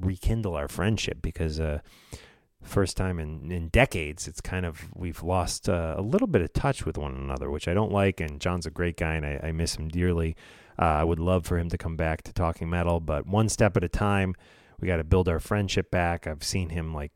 rekindle 0.00 0.54
our 0.54 0.68
friendship 0.68 1.20
because 1.20 1.58
uh, 1.58 1.80
first 2.64 2.96
time 2.96 3.18
in, 3.18 3.52
in 3.52 3.68
decades, 3.68 4.26
it's 4.26 4.40
kind 4.40 4.66
of 4.66 4.88
we've 4.94 5.22
lost 5.22 5.68
uh, 5.68 5.94
a 5.96 6.02
little 6.02 6.26
bit 6.26 6.42
of 6.42 6.52
touch 6.52 6.84
with 6.84 6.98
one 6.98 7.14
another, 7.14 7.50
which 7.50 7.68
I 7.68 7.74
don't 7.74 7.92
like. 7.92 8.20
And 8.20 8.40
John's 8.40 8.66
a 8.66 8.70
great 8.70 8.96
guy, 8.96 9.14
and 9.14 9.26
I, 9.26 9.40
I 9.42 9.52
miss 9.52 9.76
him 9.76 9.88
dearly. 9.88 10.36
Uh, 10.78 10.82
I 10.82 11.04
would 11.04 11.20
love 11.20 11.46
for 11.46 11.58
him 11.58 11.68
to 11.68 11.78
come 11.78 11.96
back 11.96 12.22
to 12.22 12.32
Talking 12.32 12.68
Metal, 12.68 13.00
but 13.00 13.26
one 13.26 13.48
step 13.48 13.76
at 13.76 13.84
a 13.84 13.88
time. 13.88 14.34
We 14.80 14.88
got 14.88 14.96
to 14.96 15.04
build 15.04 15.28
our 15.28 15.38
friendship 15.38 15.90
back. 15.90 16.26
I've 16.26 16.42
seen 16.42 16.70
him 16.70 16.92
like 16.92 17.12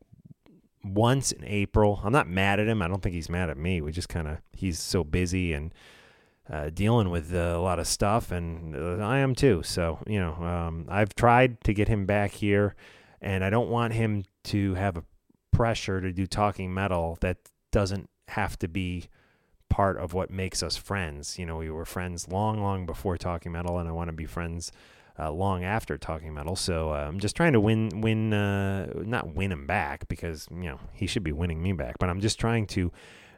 once 0.85 1.33
in 1.33 1.45
April. 1.45 2.01
I'm 2.05 2.13
not 2.13 2.29
mad 2.29 2.61
at 2.61 2.69
him. 2.69 2.83
I 2.83 2.89
don't 2.89 3.03
think 3.03 3.15
he's 3.15 3.29
mad 3.29 3.51
at 3.51 3.57
me. 3.57 3.81
We 3.81 3.91
just 3.91 4.09
kind 4.09 4.29
of 4.29 4.39
he's 4.53 4.79
so 4.79 5.03
busy 5.03 5.53
and 5.53 5.75
uh, 6.51 6.71
dealing 6.71 7.11
with 7.11 7.35
uh, 7.35 7.55
a 7.57 7.61
lot 7.61 7.79
of 7.79 7.87
stuff, 7.87 8.31
and 8.31 8.75
uh, 8.75 9.05
I 9.05 9.19
am 9.19 9.35
too. 9.35 9.63
So 9.65 9.99
you 10.07 10.21
know, 10.21 10.35
um, 10.35 10.87
I've 10.89 11.15
tried 11.15 11.63
to 11.65 11.75
get 11.75 11.89
him 11.89 12.07
back 12.07 12.33
here, 12.33 12.75
and 13.21 13.45
I 13.45 13.51
don't 13.51 13.69
want 13.69 13.93
him 13.93 14.25
to 14.45 14.75
have 14.75 14.97
a 14.97 15.05
pressure 15.59 16.01
to 16.01 16.13
do 16.13 16.25
talking 16.25 16.73
metal 16.73 17.19
that 17.21 17.37
doesn't 17.73 18.09
have 18.29 18.57
to 18.57 18.69
be 18.69 19.09
part 19.69 19.97
of 19.97 20.15
what 20.15 20.31
makes 20.31 20.63
us 20.63 20.77
friends. 20.77 21.37
You 21.37 21.47
know, 21.47 21.57
we 21.57 21.69
were 21.69 21.85
friends 21.85 22.29
long, 22.29 22.63
long 22.63 22.87
before 22.87 23.19
talking 23.19 23.51
metal, 23.51 23.77
and 23.77 23.89
I 23.89 23.91
want 23.91 24.07
to 24.07 24.13
be 24.13 24.25
friends 24.25 24.71
uh, 25.19 25.33
long 25.33 25.65
after 25.65 25.99
talking 25.99 26.33
metal. 26.33 26.55
So 26.55 26.93
uh, 26.93 27.09
I'm 27.09 27.19
just 27.19 27.35
trying 27.35 27.55
to 27.55 27.61
win, 27.61 28.01
win, 28.01 28.33
uh, 28.33 29.03
not 29.05 29.35
win 29.35 29.51
him 29.51 29.67
back 29.67 30.07
because 30.07 30.47
you 30.49 30.69
know 30.69 30.79
he 30.93 31.09
should 31.09 31.25
be 31.25 31.33
winning 31.33 31.61
me 31.61 31.73
back, 31.73 31.97
but 31.99 32.09
I'm 32.09 32.21
just 32.21 32.39
trying 32.39 32.69
to 32.69 32.93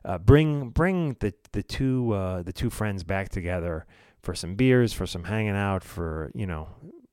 uh, 0.04 0.18
bring 0.18 0.68
bring 0.68 1.16
the 1.20 1.32
the 1.52 1.62
two 1.62 2.12
uh, 2.12 2.42
the 2.42 2.52
two 2.52 2.68
friends 2.68 3.02
back 3.02 3.30
together 3.30 3.86
for 4.20 4.34
some 4.34 4.56
beers, 4.56 4.92
for 4.92 5.06
some 5.06 5.24
hanging 5.24 5.56
out, 5.56 5.82
for 5.82 6.30
you 6.34 6.46
know 6.46 6.68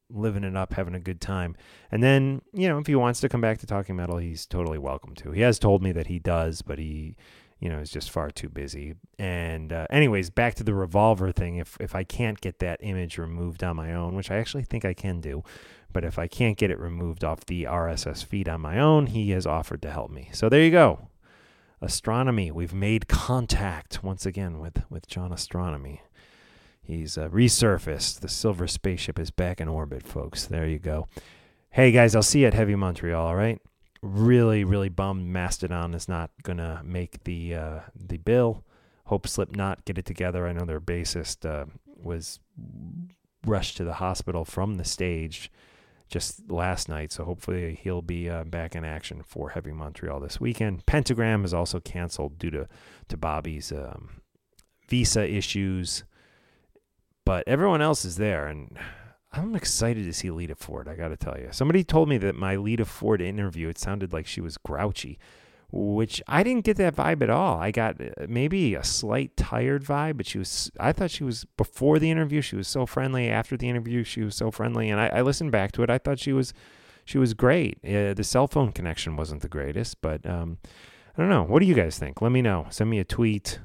living 0.09 0.43
it 0.43 0.55
up, 0.55 0.73
having 0.73 0.95
a 0.95 0.99
good 0.99 1.21
time. 1.21 1.55
And 1.91 2.03
then, 2.03 2.41
you 2.53 2.67
know, 2.67 2.77
if 2.77 2.87
he 2.87 2.95
wants 2.95 3.19
to 3.21 3.29
come 3.29 3.41
back 3.41 3.59
to 3.59 3.67
talking 3.67 3.95
metal, 3.95 4.17
he's 4.17 4.45
totally 4.45 4.77
welcome 4.77 5.15
to. 5.15 5.31
He 5.31 5.41
has 5.41 5.59
told 5.59 5.83
me 5.83 5.91
that 5.91 6.07
he 6.07 6.19
does, 6.19 6.61
but 6.61 6.79
he, 6.79 7.15
you 7.59 7.69
know, 7.69 7.79
is 7.79 7.89
just 7.89 8.11
far 8.11 8.29
too 8.29 8.49
busy. 8.49 8.95
And 9.17 9.73
uh, 9.73 9.87
anyways, 9.89 10.29
back 10.29 10.55
to 10.55 10.63
the 10.63 10.73
revolver 10.73 11.31
thing. 11.31 11.57
If 11.57 11.77
if 11.79 11.95
I 11.95 12.03
can't 12.03 12.39
get 12.39 12.59
that 12.59 12.79
image 12.81 13.17
removed 13.17 13.63
on 13.63 13.75
my 13.75 13.93
own, 13.93 14.15
which 14.15 14.31
I 14.31 14.37
actually 14.37 14.63
think 14.63 14.85
I 14.85 14.93
can 14.93 15.21
do, 15.21 15.43
but 15.91 16.03
if 16.03 16.19
I 16.19 16.27
can't 16.27 16.57
get 16.57 16.71
it 16.71 16.79
removed 16.79 17.23
off 17.23 17.45
the 17.45 17.63
RSS 17.63 18.23
feed 18.23 18.47
on 18.47 18.61
my 18.61 18.79
own, 18.79 19.07
he 19.07 19.31
has 19.31 19.45
offered 19.45 19.81
to 19.81 19.91
help 19.91 20.11
me. 20.11 20.29
So 20.33 20.49
there 20.49 20.63
you 20.63 20.71
go. 20.71 21.09
Ostronomy. 21.81 22.51
We've 22.51 22.73
made 22.73 23.07
contact 23.07 24.03
once 24.03 24.25
again 24.25 24.59
with 24.59 24.83
with 24.89 25.07
John 25.07 25.31
Ostronomy. 25.31 25.99
He's 26.87 27.17
uh, 27.17 27.27
resurfaced. 27.27 28.21
The 28.21 28.29
silver 28.29 28.65
spaceship 28.65 29.19
is 29.19 29.29
back 29.29 29.59
in 29.59 29.67
orbit, 29.67 30.07
folks. 30.07 30.45
There 30.45 30.65
you 30.65 30.79
go. 30.79 31.09
Hey 31.69 31.91
guys, 31.91 32.15
I'll 32.15 32.23
see 32.23 32.39
you 32.39 32.47
at 32.47 32.53
Heavy 32.53 32.75
Montreal. 32.75 33.27
All 33.27 33.35
right. 33.35 33.59
Really, 34.01 34.63
really 34.63 34.87
bummed 34.87 35.27
Mastodon 35.27 35.93
is 35.93 36.07
not 36.07 36.31
gonna 36.43 36.81
make 36.85 37.25
the 37.25 37.55
uh, 37.55 37.79
the 37.93 38.15
bill. 38.15 38.63
Hope 39.07 39.27
Slipknot 39.27 39.83
get 39.83 39.97
it 39.97 40.05
together. 40.05 40.47
I 40.47 40.53
know 40.53 40.63
their 40.63 40.79
bassist 40.79 41.45
uh, 41.45 41.65
was 41.85 42.39
rushed 43.45 43.75
to 43.77 43.83
the 43.83 43.95
hospital 43.95 44.45
from 44.45 44.75
the 44.75 44.85
stage 44.85 45.51
just 46.07 46.49
last 46.49 46.87
night, 46.87 47.11
so 47.11 47.25
hopefully 47.25 47.77
he'll 47.83 48.01
be 48.01 48.29
uh, 48.29 48.45
back 48.45 48.77
in 48.77 48.85
action 48.85 49.23
for 49.23 49.49
Heavy 49.49 49.73
Montreal 49.73 50.21
this 50.21 50.39
weekend. 50.39 50.85
Pentagram 50.85 51.43
is 51.43 51.53
also 51.53 51.81
canceled 51.81 52.39
due 52.39 52.51
to 52.51 52.69
to 53.09 53.17
Bobby's 53.17 53.73
um, 53.73 54.21
visa 54.87 55.29
issues 55.29 56.05
but 57.27 57.43
everyone 57.47 57.81
else 57.81 58.05
is 58.05 58.15
there 58.15 58.47
and 58.47 58.77
i'm 59.33 59.55
excited 59.55 60.05
to 60.05 60.13
see 60.13 60.31
lita 60.31 60.55
ford 60.55 60.87
i 60.87 60.95
gotta 60.95 61.17
tell 61.17 61.37
you 61.37 61.49
somebody 61.51 61.83
told 61.83 62.07
me 62.07 62.17
that 62.17 62.35
my 62.35 62.55
lita 62.55 62.85
ford 62.85 63.21
interview 63.21 63.67
it 63.67 63.77
sounded 63.77 64.13
like 64.13 64.25
she 64.25 64.41
was 64.41 64.57
grouchy 64.57 65.19
which 65.69 66.21
i 66.27 66.43
didn't 66.43 66.63
get 66.63 66.77
that 66.77 66.95
vibe 66.95 67.21
at 67.21 67.29
all. 67.29 67.59
I 67.59 67.71
got 67.71 67.99
uh, 67.99 68.25
maybe 68.27 68.73
a 68.73 68.83
slight 68.83 69.35
tired 69.35 69.83
vibe 69.83 70.17
but 70.17 70.25
she 70.25 70.37
was 70.37 70.71
i 70.79 70.93
thought 70.93 71.11
she 71.11 71.25
was 71.25 71.45
before 71.57 71.99
the 71.99 72.09
interview 72.09 72.41
she 72.41 72.55
was 72.55 72.67
so 72.67 72.85
friendly. 72.85 73.29
After 73.29 73.57
the 73.57 73.67
interview 73.67 74.03
she 74.03 74.21
was 74.21 74.35
so 74.35 74.49
friendly 74.49 74.89
and 74.89 74.99
i, 74.99 75.07
I 75.07 75.21
listened 75.21 75.51
back 75.51 75.73
to 75.73 75.83
it. 75.83 75.89
I 75.89 75.97
thought 75.97 76.19
she 76.19 76.31
was 76.33 76.53
she 77.03 77.17
was 77.17 77.33
great. 77.33 77.79
Uh, 77.85 78.13
the 78.13 78.23
cell 78.23 78.47
phone 78.47 78.71
connection 78.71 79.17
wasn't 79.17 79.41
the 79.41 79.49
greatest 79.49 80.01
but 80.01 80.25
um, 80.25 80.57
i 81.17 81.21
don't 81.21 81.29
know. 81.29 81.43
What 81.43 81.59
do 81.59 81.65
you 81.65 81.75
guys 81.75 81.99
think? 81.99 82.21
Let 82.21 82.31
me 82.31 82.41
know. 82.41 82.67
Send 82.69 82.89
me 82.89 82.99
a 82.99 83.03
tweet 83.05 83.59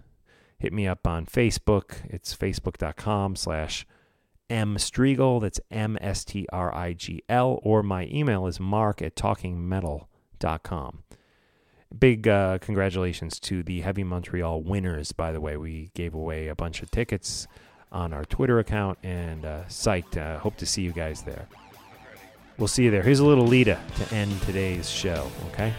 hit 0.63 0.73
me 0.73 0.87
up 0.87 1.07
on 1.09 1.27
Facebook. 1.27 1.97
It's 2.05 2.35
facebook.com 2.35 3.35
slash 3.35 3.85
M 4.49 4.77
Strigl. 4.77 5.41
That's 5.41 5.61
M 5.71 5.99
S 6.01 6.25
T 6.25 6.47
R 6.53 6.75
I 6.75 6.93
G 6.93 7.23
L. 7.29 7.59
Or 7.63 7.83
my 7.83 8.09
email 8.13 8.47
is 8.47 8.61
mark 8.61 9.03
at 9.03 9.17
talkingmetal.com. 9.17 11.03
Big 11.99 12.29
uh, 12.29 12.59
congratulations 12.59 13.39
to 13.41 13.63
the 13.63 13.81
Heavy 13.81 14.05
Montreal 14.05 14.63
winners, 14.63 15.13
by 15.13 15.33
the 15.33 15.41
way. 15.41 15.57
We 15.57 15.91
gave 15.95 16.15
away 16.15 16.47
a 16.47 16.55
bunch 16.55 16.81
of 16.81 16.91
tickets 16.91 17.49
on 17.91 18.15
our 18.15 18.25
Twitter 18.25 18.61
account 18.61 18.99
and 19.03 19.45
uh, 19.45 19.65
psyched. 19.65 20.17
Uh, 20.17 20.39
hope 20.39 20.57
to 20.59 20.65
see 20.65 20.83
you 20.83 20.93
guys 20.93 21.23
there. 21.23 21.49
We'll 22.57 22.69
see 22.69 22.85
you 22.85 22.91
there. 22.91 23.03
Here's 23.03 23.19
a 23.19 23.27
little 23.27 23.47
Lita 23.47 23.81
to 23.97 24.15
end 24.15 24.41
today's 24.43 24.89
show, 24.89 25.29
okay? 25.49 25.75